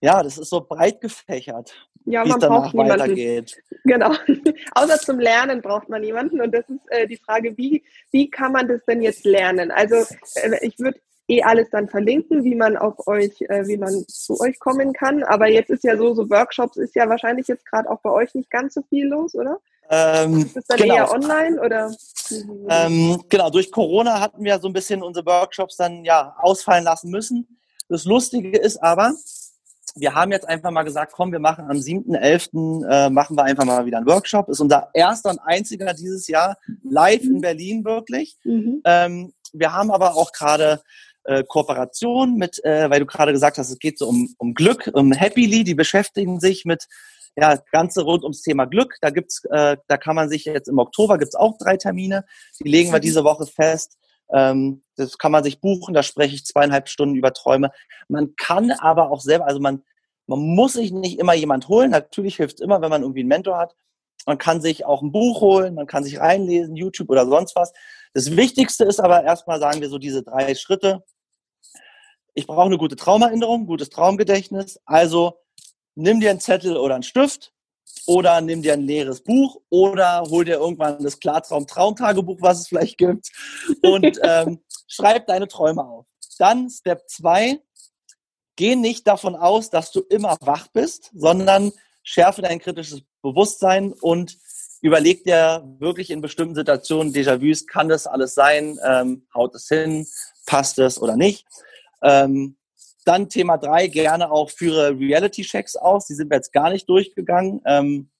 [0.00, 1.74] ja, das ist so breit gefächert.
[2.04, 3.00] Ja, man braucht niemanden.
[3.00, 3.62] Weitergeht.
[3.84, 4.12] Genau.
[4.74, 6.40] Außer zum Lernen braucht man niemanden.
[6.40, 9.70] Und das ist äh, die Frage, wie, wie kann man das denn jetzt lernen?
[9.70, 9.96] Also
[10.36, 14.40] äh, ich würde eh alles dann verlinken, wie man auf euch, äh, wie man zu
[14.40, 15.22] euch kommen kann.
[15.22, 18.34] Aber jetzt ist ja so, so Workshops ist ja wahrscheinlich jetzt gerade auch bei euch
[18.34, 19.58] nicht ganz so viel los, oder?
[19.90, 20.94] Ähm, ist das dann genau.
[20.94, 21.90] eher online oder?
[22.68, 27.10] Ähm, genau, durch Corona hatten wir so ein bisschen unsere Workshops dann ja ausfallen lassen
[27.10, 27.58] müssen.
[27.88, 29.14] Das Lustige ist aber,
[30.00, 32.88] wir haben jetzt einfach mal gesagt, komm, wir machen am 7.11.
[32.88, 34.48] Äh, machen wir einfach mal wieder einen Workshop.
[34.48, 38.36] Ist unser erster und einziger dieses Jahr live in Berlin wirklich.
[38.44, 38.80] Mhm.
[38.84, 40.82] Ähm, wir haben aber auch gerade
[41.24, 44.90] äh, Kooperation mit, äh, weil du gerade gesagt hast, es geht so um, um Glück,
[44.92, 46.86] um Happily, die beschäftigen sich mit
[47.36, 48.96] ja, ganze rund ums Thema Glück.
[49.00, 52.24] Da gibt's, äh, da kann man sich jetzt im Oktober gibt's auch drei Termine.
[52.60, 53.96] Die legen wir diese Woche fest.
[54.32, 57.70] Ähm, das kann man sich buchen, da spreche ich zweieinhalb Stunden über Träume.
[58.08, 59.82] Man kann aber auch selber, also man,
[60.26, 61.90] man muss sich nicht immer jemand holen.
[61.90, 63.74] Natürlich hilft es immer, wenn man irgendwie einen Mentor hat.
[64.26, 67.72] Man kann sich auch ein Buch holen, man kann sich reinlesen, YouTube oder sonst was.
[68.12, 71.02] Das Wichtigste ist aber erstmal, sagen wir so, diese drei Schritte.
[72.34, 74.80] Ich brauche eine gute Traumerinnerung, gutes Traumgedächtnis.
[74.84, 75.40] Also
[75.94, 77.52] nimm dir einen Zettel oder einen Stift
[78.06, 82.98] oder nimm dir ein leeres Buch oder hol dir irgendwann das Klartraum-Traumtagebuch, was es vielleicht
[82.98, 83.30] gibt
[83.82, 86.06] und ähm, schreib deine Träume auf.
[86.38, 87.60] Dann Step 2,
[88.56, 91.72] geh nicht davon aus, dass du immer wach bist, sondern
[92.02, 94.38] schärfe dein kritisches Bewusstsein und
[94.80, 100.06] überleg dir wirklich in bestimmten Situationen, Déjà-vus, kann das alles sein, ähm, haut es hin,
[100.46, 101.46] passt es oder nicht.
[102.02, 102.56] Ähm,
[103.04, 106.06] dann Thema drei, gerne auch führe Reality-Checks aus.
[106.06, 107.62] Die sind wir jetzt gar nicht durchgegangen.
[107.64, 108.10] Ähm,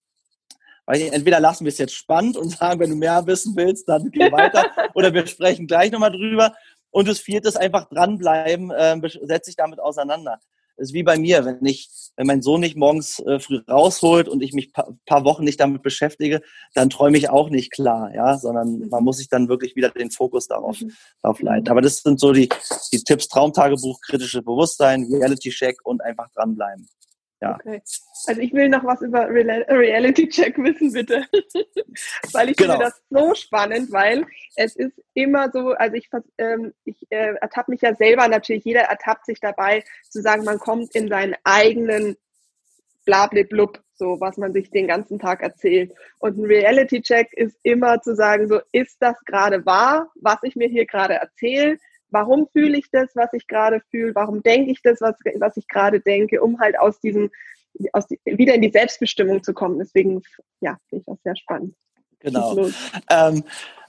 [0.86, 4.10] weil entweder lassen wir es jetzt spannend und sagen, wenn du mehr wissen willst, dann
[4.10, 4.70] geh weiter.
[4.94, 6.54] oder wir sprechen gleich nochmal drüber.
[6.90, 10.40] Und das vierte ist einfach dranbleiben, äh, setz dich damit auseinander.
[10.78, 14.42] Ist wie bei mir, wenn ich, wenn mein Sohn nicht morgens äh, früh rausholt und
[14.42, 16.40] ich mich paar, paar Wochen nicht damit beschäftige,
[16.74, 18.88] dann träume ich auch nicht klar, ja, sondern mhm.
[18.88, 20.92] man muss sich dann wirklich wieder den Fokus darauf, mhm.
[21.22, 21.68] darauf leiten.
[21.68, 22.48] Aber das sind so die,
[22.92, 26.88] die Tipps, Traumtagebuch, kritische Bewusstsein, Reality Check und einfach dranbleiben.
[27.40, 27.54] Ja.
[27.54, 27.80] Okay.
[28.26, 31.24] Also ich will noch was über Reality Check wissen, bitte.
[32.32, 32.72] weil ich genau.
[32.72, 34.26] finde das so spannend, weil
[34.56, 36.08] es ist immer so, also ich,
[36.38, 40.58] ähm, ich äh, ertappe mich ja selber natürlich, jeder ertappt sich dabei zu sagen, man
[40.58, 42.16] kommt in seinen eigenen
[43.04, 45.94] Blablablub, so was man sich den ganzen Tag erzählt.
[46.18, 50.56] Und ein Reality Check ist immer zu sagen, so ist das gerade wahr, was ich
[50.56, 51.78] mir hier gerade erzähle?
[52.10, 55.68] Warum fühle ich das, was ich gerade fühle, warum denke ich das, was, was ich
[55.68, 57.30] gerade denke, um halt aus diesem,
[57.92, 59.78] aus die, wieder in die Selbstbestimmung zu kommen.
[59.78, 60.22] Deswegen,
[60.60, 61.74] ja, finde ich das sehr spannend.
[62.20, 62.68] Genau.
[63.10, 63.44] Ähm,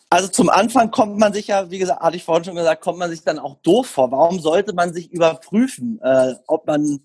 [0.09, 2.97] also zum Anfang kommt man sich ja, wie gesagt, hatte ich vorhin schon gesagt, kommt
[2.97, 4.11] man sich dann auch doof vor.
[4.11, 7.01] Warum sollte man sich überprüfen, äh, ob man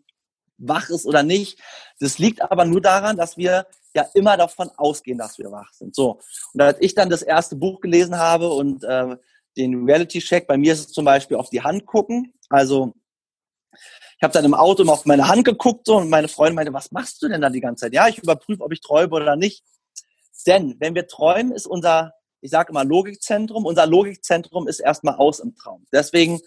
[0.57, 1.61] wach ist oder nicht?
[2.01, 5.95] Das liegt aber nur daran, dass wir ja immer davon ausgehen, dass wir wach sind.
[5.95, 6.21] So.
[6.55, 9.17] Und als ich dann das erste Buch gelesen habe und äh,
[9.57, 10.47] den Reality-Check.
[10.47, 12.35] Bei mir ist es zum Beispiel auf die Hand gucken.
[12.49, 12.95] Also
[14.17, 16.93] ich habe dann im Auto immer auf meine Hand geguckt und meine Freundin meinte, was
[16.93, 17.95] machst du denn da die ganze Zeit?
[17.95, 19.65] Ja, ich überprüfe, ob ich träume oder nicht.
[20.47, 25.41] Denn wenn wir träumen, ist unser, ich sage immer Logikzentrum, unser Logikzentrum ist erstmal aus
[25.41, 25.87] im Traum.
[25.93, 26.41] Deswegen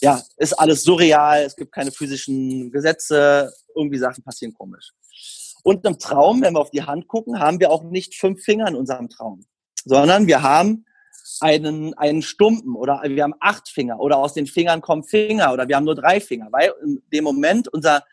[0.00, 4.92] ja, ist alles surreal, es gibt keine physischen Gesetze, irgendwie Sachen passieren komisch.
[5.64, 8.68] Und im Traum, wenn wir auf die Hand gucken, haben wir auch nicht fünf Finger
[8.68, 9.44] in unserem Traum,
[9.84, 10.84] sondern wir haben
[11.40, 15.68] einen, einen Stumpen oder wir haben acht Finger oder aus den Fingern kommen Finger oder
[15.68, 18.04] wir haben nur drei Finger, weil in dem Moment unser,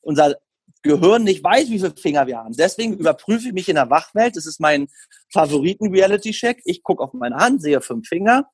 [0.00, 0.36] unser
[0.82, 2.54] Gehirn nicht weiß, wie viele Finger wir haben.
[2.56, 4.36] Deswegen überprüfe ich mich in der Wachwelt.
[4.36, 4.88] Das ist mein
[5.32, 6.62] Favoriten-Reality-Check.
[6.64, 8.50] Ich gucke auf meine Hand, sehe fünf Finger,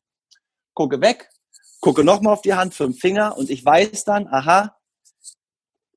[0.74, 1.30] gucke weg,
[1.80, 4.76] gucke nochmal auf die Hand, fünf Finger und ich weiß dann, aha,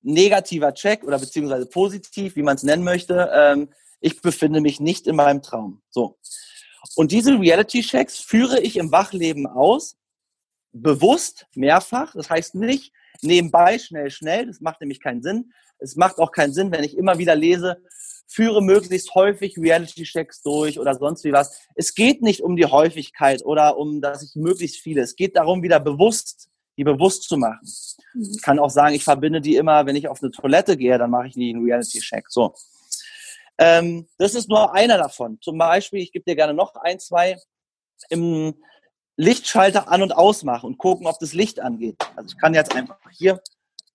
[0.02, 3.70] negativer Check oder beziehungsweise positiv, wie man es nennen möchte, ähm,
[4.00, 5.82] ich befinde mich nicht in meinem Traum.
[5.90, 6.18] So.
[6.96, 9.98] Und diese Reality-Checks führe ich im Wachleben aus,
[10.72, 12.14] bewusst, mehrfach.
[12.14, 14.48] Das heißt nicht nebenbei, schnell, schnell.
[14.48, 15.52] Das macht nämlich keinen Sinn.
[15.80, 17.82] Es macht auch keinen Sinn, wenn ich immer wieder lese,
[18.28, 21.60] führe möglichst häufig Reality-Checks durch oder sonst wie was.
[21.76, 25.02] Es geht nicht um die Häufigkeit oder um, dass ich möglichst viele.
[25.02, 27.68] Es geht darum, wieder bewusst, die bewusst zu machen.
[28.14, 28.32] Mhm.
[28.36, 31.12] Ich kann auch sagen, ich verbinde die immer, wenn ich auf eine Toilette gehe, dann
[31.12, 32.30] mache ich nie einen Reality-Check.
[32.30, 32.54] So.
[33.62, 35.40] Ähm, das ist nur einer davon.
[35.40, 37.38] Zum Beispiel, ich gebe dir gerne noch ein, zwei,
[38.10, 38.56] im
[39.18, 41.96] Lichtschalter an- und ausmachen und gucken, ob das Licht angeht.
[42.16, 43.40] Also ich kann jetzt einfach hier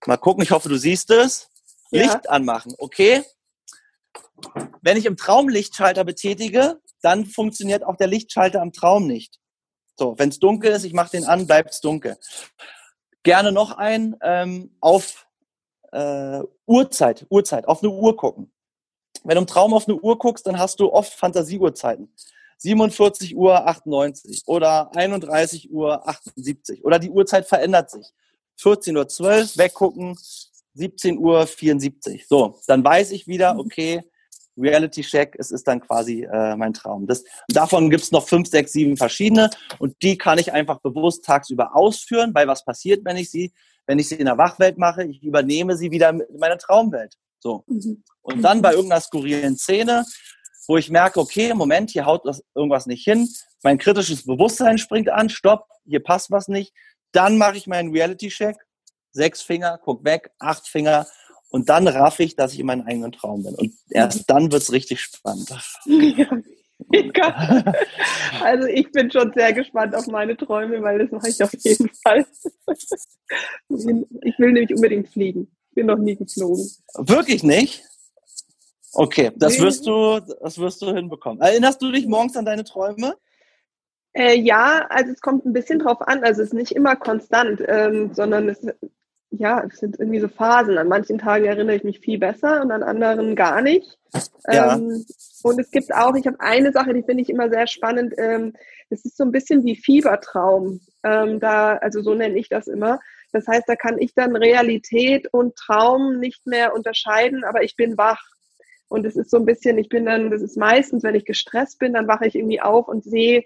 [0.07, 1.51] mal gucken, ich hoffe, du siehst es.
[1.91, 2.03] Ja.
[2.03, 3.25] Licht anmachen, okay?
[4.83, 9.41] Wenn ich im Traum Lichtschalter betätige, dann funktioniert auch der Lichtschalter im Traum nicht.
[9.97, 12.19] So, wenn es dunkel ist, ich mache den an, bleibt es dunkel.
[13.25, 15.27] Gerne noch ein ähm, auf
[15.91, 18.53] äh, Uhrzeit, Uhrzeit, auf eine Uhr gucken.
[19.27, 22.09] Wenn du im Traum auf eine Uhr guckst, dann hast du oft Fantasieuhrzeiten.
[22.59, 28.07] 47 Uhr 98 oder 31 Uhr 78 oder die Uhrzeit verändert sich.
[28.59, 30.16] 14 Uhr 12, weggucken,
[30.74, 32.27] 17 Uhr 74.
[32.27, 33.61] So, dann weiß ich wieder, mhm.
[33.61, 34.03] okay,
[34.57, 37.07] Reality Check, es ist dann quasi äh, mein Traum.
[37.07, 41.77] Das, davon gibt's noch fünf, sechs, sieben verschiedene und die kann ich einfach bewusst tagsüber
[41.77, 43.53] ausführen, weil was passiert, wenn ich sie,
[43.87, 47.16] wenn ich sie in der Wachwelt mache, ich übernehme sie wieder in meine Traumwelt.
[47.47, 47.62] So.
[47.68, 48.03] Mhm.
[48.22, 50.05] Und dann bei irgendeiner skurrilen Szene,
[50.66, 53.28] wo ich merke, okay, Moment, hier haut das irgendwas nicht hin.
[53.62, 56.74] Mein kritisches Bewusstsein springt an, stopp, hier passt was nicht.
[57.12, 58.57] Dann mache ich meinen Reality-Check.
[59.12, 61.07] Sechs Finger, guck weg, acht Finger.
[61.51, 63.55] Und dann raff ich, dass ich in meinem eigenen Traum bin.
[63.55, 65.49] Und erst dann wird's richtig spannend.
[65.86, 66.28] Ja,
[68.42, 71.90] also ich bin schon sehr gespannt auf meine Träume, weil das mache ich auf jeden
[72.03, 72.26] Fall.
[73.68, 76.68] Ich will nämlich unbedingt fliegen bin noch nie geflogen.
[76.97, 77.85] Wirklich nicht?
[78.93, 81.41] Okay, das wirst du, das wirst du hinbekommen.
[81.41, 83.14] Erinnerst du dich morgens an deine Träume?
[84.14, 86.24] Äh, ja, also es kommt ein bisschen drauf an.
[86.24, 88.66] Also es ist nicht immer konstant, ähm, sondern es,
[89.31, 90.79] ja, es sind irgendwie so Phasen.
[90.79, 93.99] An manchen Tagen erinnere ich mich viel besser und an anderen gar nicht.
[94.51, 94.77] Ja.
[94.77, 95.05] Ähm,
[95.43, 98.14] und es gibt auch, ich habe eine Sache, die finde ich immer sehr spannend.
[98.16, 98.55] Ähm,
[98.89, 100.81] es ist so ein bisschen wie Fiebertraum.
[101.05, 102.99] Ähm, da, also so nenne ich das immer.
[103.33, 107.97] Das heißt, da kann ich dann Realität und Traum nicht mehr unterscheiden, aber ich bin
[107.99, 108.22] wach.
[108.89, 111.79] Und es ist so ein bisschen, ich bin dann, das ist meistens, wenn ich gestresst
[111.79, 113.45] bin, dann wache ich irgendwie auf und sehe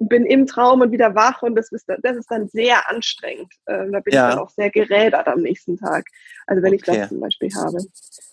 [0.00, 3.52] bin im Traum und wieder wach und das ist, das ist dann sehr anstrengend.
[3.66, 4.28] Ähm, da bin ja.
[4.28, 6.06] ich dann auch sehr gerädert am nächsten Tag.
[6.46, 7.00] Also wenn ich okay.
[7.00, 7.84] das zum Beispiel habe.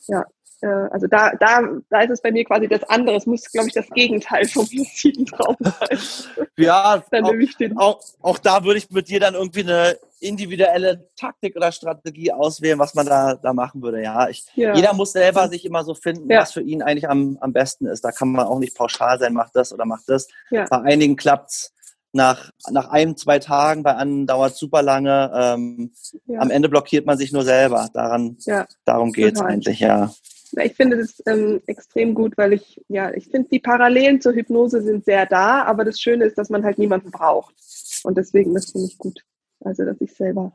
[0.08, 0.26] Ja.
[0.62, 3.16] Äh, also da, da, da ist es bei mir quasi das andere.
[3.16, 6.00] Es muss, glaube ich, das Gegenteil vom luziden Traum sein.
[6.60, 7.78] Ja, dann auch, ich den.
[7.78, 12.80] Auch, auch da würde ich mit dir dann irgendwie eine individuelle Taktik oder Strategie auswählen,
[12.80, 14.02] was man da, da machen würde.
[14.02, 14.74] Ja, ich, ja.
[14.74, 16.42] jeder muss selber sich immer so finden, ja.
[16.42, 18.04] was für ihn eigentlich am, am besten ist.
[18.04, 20.28] Da kann man auch nicht pauschal sein, macht das oder macht das.
[20.50, 20.66] Ja.
[20.68, 21.74] Bei einigen klappt's
[22.12, 25.32] nach, nach einem, zwei Tagen, bei anderen dauert es super lange.
[25.36, 25.92] Ähm,
[26.38, 27.90] Am Ende blockiert man sich nur selber.
[27.94, 28.38] Daran,
[28.86, 30.12] darum geht's eigentlich, ja.
[30.54, 34.82] Ich finde das ähm, extrem gut, weil ich, ja, ich finde, die Parallelen zur Hypnose
[34.82, 37.56] sind sehr da, aber das Schöne ist, dass man halt niemanden braucht.
[38.04, 39.22] Und deswegen, das finde ich gut.
[39.62, 40.54] Also, dass ich selber.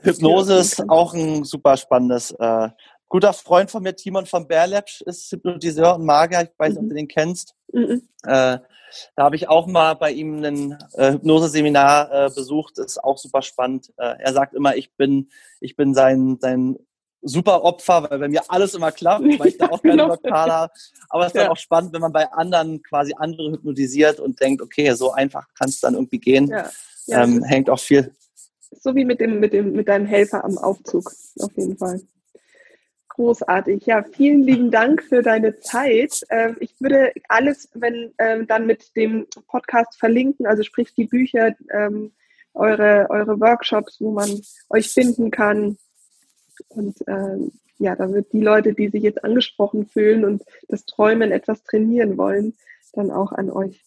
[0.00, 2.30] Hypnose ist auch ein super spannendes.
[2.32, 2.68] Äh,
[3.08, 6.42] guter Freund von mir, Timon von Berlepsch, ist Hypnotiseur und Magier.
[6.42, 6.86] Ich weiß nicht, mhm.
[6.86, 7.54] ob du den kennst.
[7.72, 8.02] Mhm.
[8.24, 8.58] Äh,
[9.14, 12.78] da habe ich auch mal bei ihm ein äh, Hypnoseseminar äh, besucht.
[12.78, 13.92] Das ist auch super spannend.
[13.96, 15.28] Äh, er sagt immer, ich bin,
[15.60, 16.78] ich bin sein, sein
[17.22, 20.36] super Opfer, weil bei mir alles immer klappt, weil ich da auch keine Blockade genau.
[20.36, 20.72] habe.
[21.08, 21.42] Aber es ist ja.
[21.42, 25.46] dann auch spannend, wenn man bei anderen quasi andere hypnotisiert und denkt, okay, so einfach
[25.58, 26.48] kann es dann irgendwie gehen.
[26.48, 26.70] Ja.
[27.06, 28.12] Ja, ähm, hängt auch viel.
[28.80, 32.00] So wie mit dem, mit dem, mit deinem Helfer am Aufzug, auf jeden Fall.
[33.08, 33.86] Großartig.
[33.86, 36.20] Ja, vielen lieben Dank für deine Zeit.
[36.28, 41.54] Ähm, ich würde alles, wenn ähm, dann mit dem Podcast verlinken, also sprich die Bücher,
[41.72, 42.12] ähm,
[42.52, 45.78] eure, eure Workshops, wo man euch finden kann,
[46.68, 51.30] und ähm, ja, da wird die Leute, die sich jetzt angesprochen fühlen und das Träumen
[51.30, 52.54] etwas trainieren wollen,
[52.94, 53.82] dann auch an euch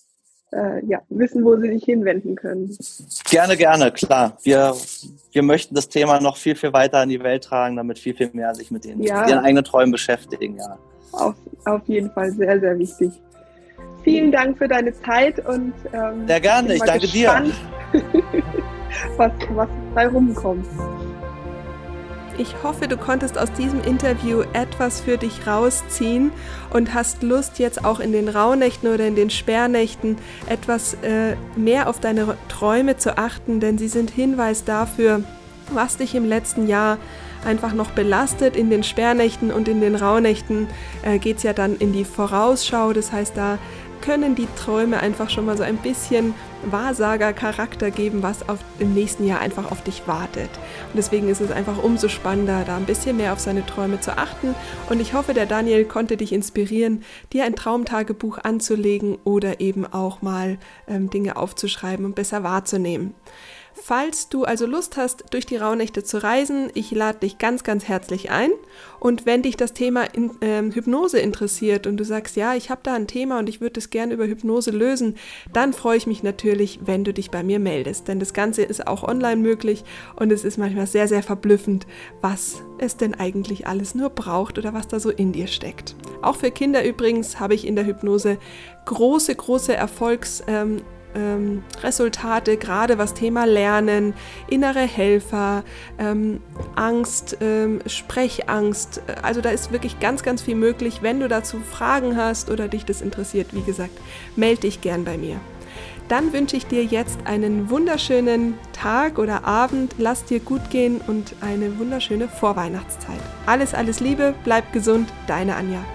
[0.52, 2.76] äh, ja, wissen, wo sie sich hinwenden können.
[3.30, 4.38] Gerne, gerne, klar.
[4.44, 4.76] Wir,
[5.32, 8.30] wir möchten das Thema noch viel, viel weiter in die Welt tragen, damit viel, viel
[8.34, 9.28] mehr sich mit, den, ja.
[9.28, 10.58] ihren eigenen Träumen beschäftigen.
[10.58, 10.78] Ja.
[11.12, 13.12] Auf, auf jeden Fall sehr, sehr wichtig.
[14.04, 17.54] Vielen Dank für deine Zeit und ähm, sehr gerne, ich danke gespannt,
[17.94, 18.02] dir.
[19.18, 20.66] was, was bei rumkommt.
[22.40, 26.32] Ich hoffe, du konntest aus diesem Interview etwas für dich rausziehen
[26.70, 30.18] und hast Lust, jetzt auch in den Rauhnächten oder in den Sperrnächten
[30.48, 35.22] etwas äh, mehr auf deine Träume zu achten, denn sie sind Hinweis dafür,
[35.74, 36.98] was dich im letzten Jahr
[37.44, 38.56] einfach noch belastet.
[38.56, 40.68] In den Sperrnächten und in den Rauhnächten
[41.04, 42.94] äh, geht es ja dann in die Vorausschau.
[42.94, 43.58] Das heißt, da
[44.02, 46.34] können die Träume einfach schon mal so ein bisschen
[46.66, 50.50] Wahrsager-Charakter geben, was auf, im nächsten Jahr einfach auf dich wartet.
[50.88, 54.18] Und deswegen ist es einfach umso spannender, da ein bisschen mehr auf seine Träume zu
[54.18, 54.56] achten.
[54.90, 60.22] Und ich hoffe, der Daniel konnte dich inspirieren, dir ein Traumtagebuch anzulegen oder eben auch
[60.22, 63.14] mal ähm, Dinge aufzuschreiben und besser wahrzunehmen.
[63.82, 67.88] Falls du also Lust hast, durch die Rauhnächte zu reisen, ich lade dich ganz, ganz
[67.88, 68.52] herzlich ein.
[69.00, 72.82] Und wenn dich das Thema in, ähm, Hypnose interessiert und du sagst, ja, ich habe
[72.84, 75.16] da ein Thema und ich würde es gerne über Hypnose lösen,
[75.54, 78.08] dann freue ich mich natürlich, wenn du dich bei mir meldest.
[78.08, 79.84] Denn das Ganze ist auch online möglich
[80.16, 81.88] und es ist manchmal sehr, sehr verblüffend,
[82.22, 85.96] was es denn eigentlich alles nur braucht oder was da so in dir steckt.
[86.22, 88.38] Auch für Kinder übrigens habe ich in der Hypnose
[88.86, 90.82] große, große Erfolgs- ähm,
[91.16, 94.14] ähm, Resultate, gerade was Thema Lernen,
[94.48, 95.64] innere Helfer,
[95.98, 96.42] ähm,
[96.76, 99.02] Angst, ähm, Sprechangst.
[99.22, 101.00] Also da ist wirklich ganz, ganz viel möglich.
[101.02, 103.98] Wenn du dazu Fragen hast oder dich das interessiert, wie gesagt,
[104.36, 105.40] melde dich gern bei mir.
[106.08, 109.94] Dann wünsche ich dir jetzt einen wunderschönen Tag oder Abend.
[110.00, 113.20] Lass dir gut gehen und eine wunderschöne Vorweihnachtszeit.
[113.46, 115.86] Alles, alles Liebe, bleib gesund, deine Anja.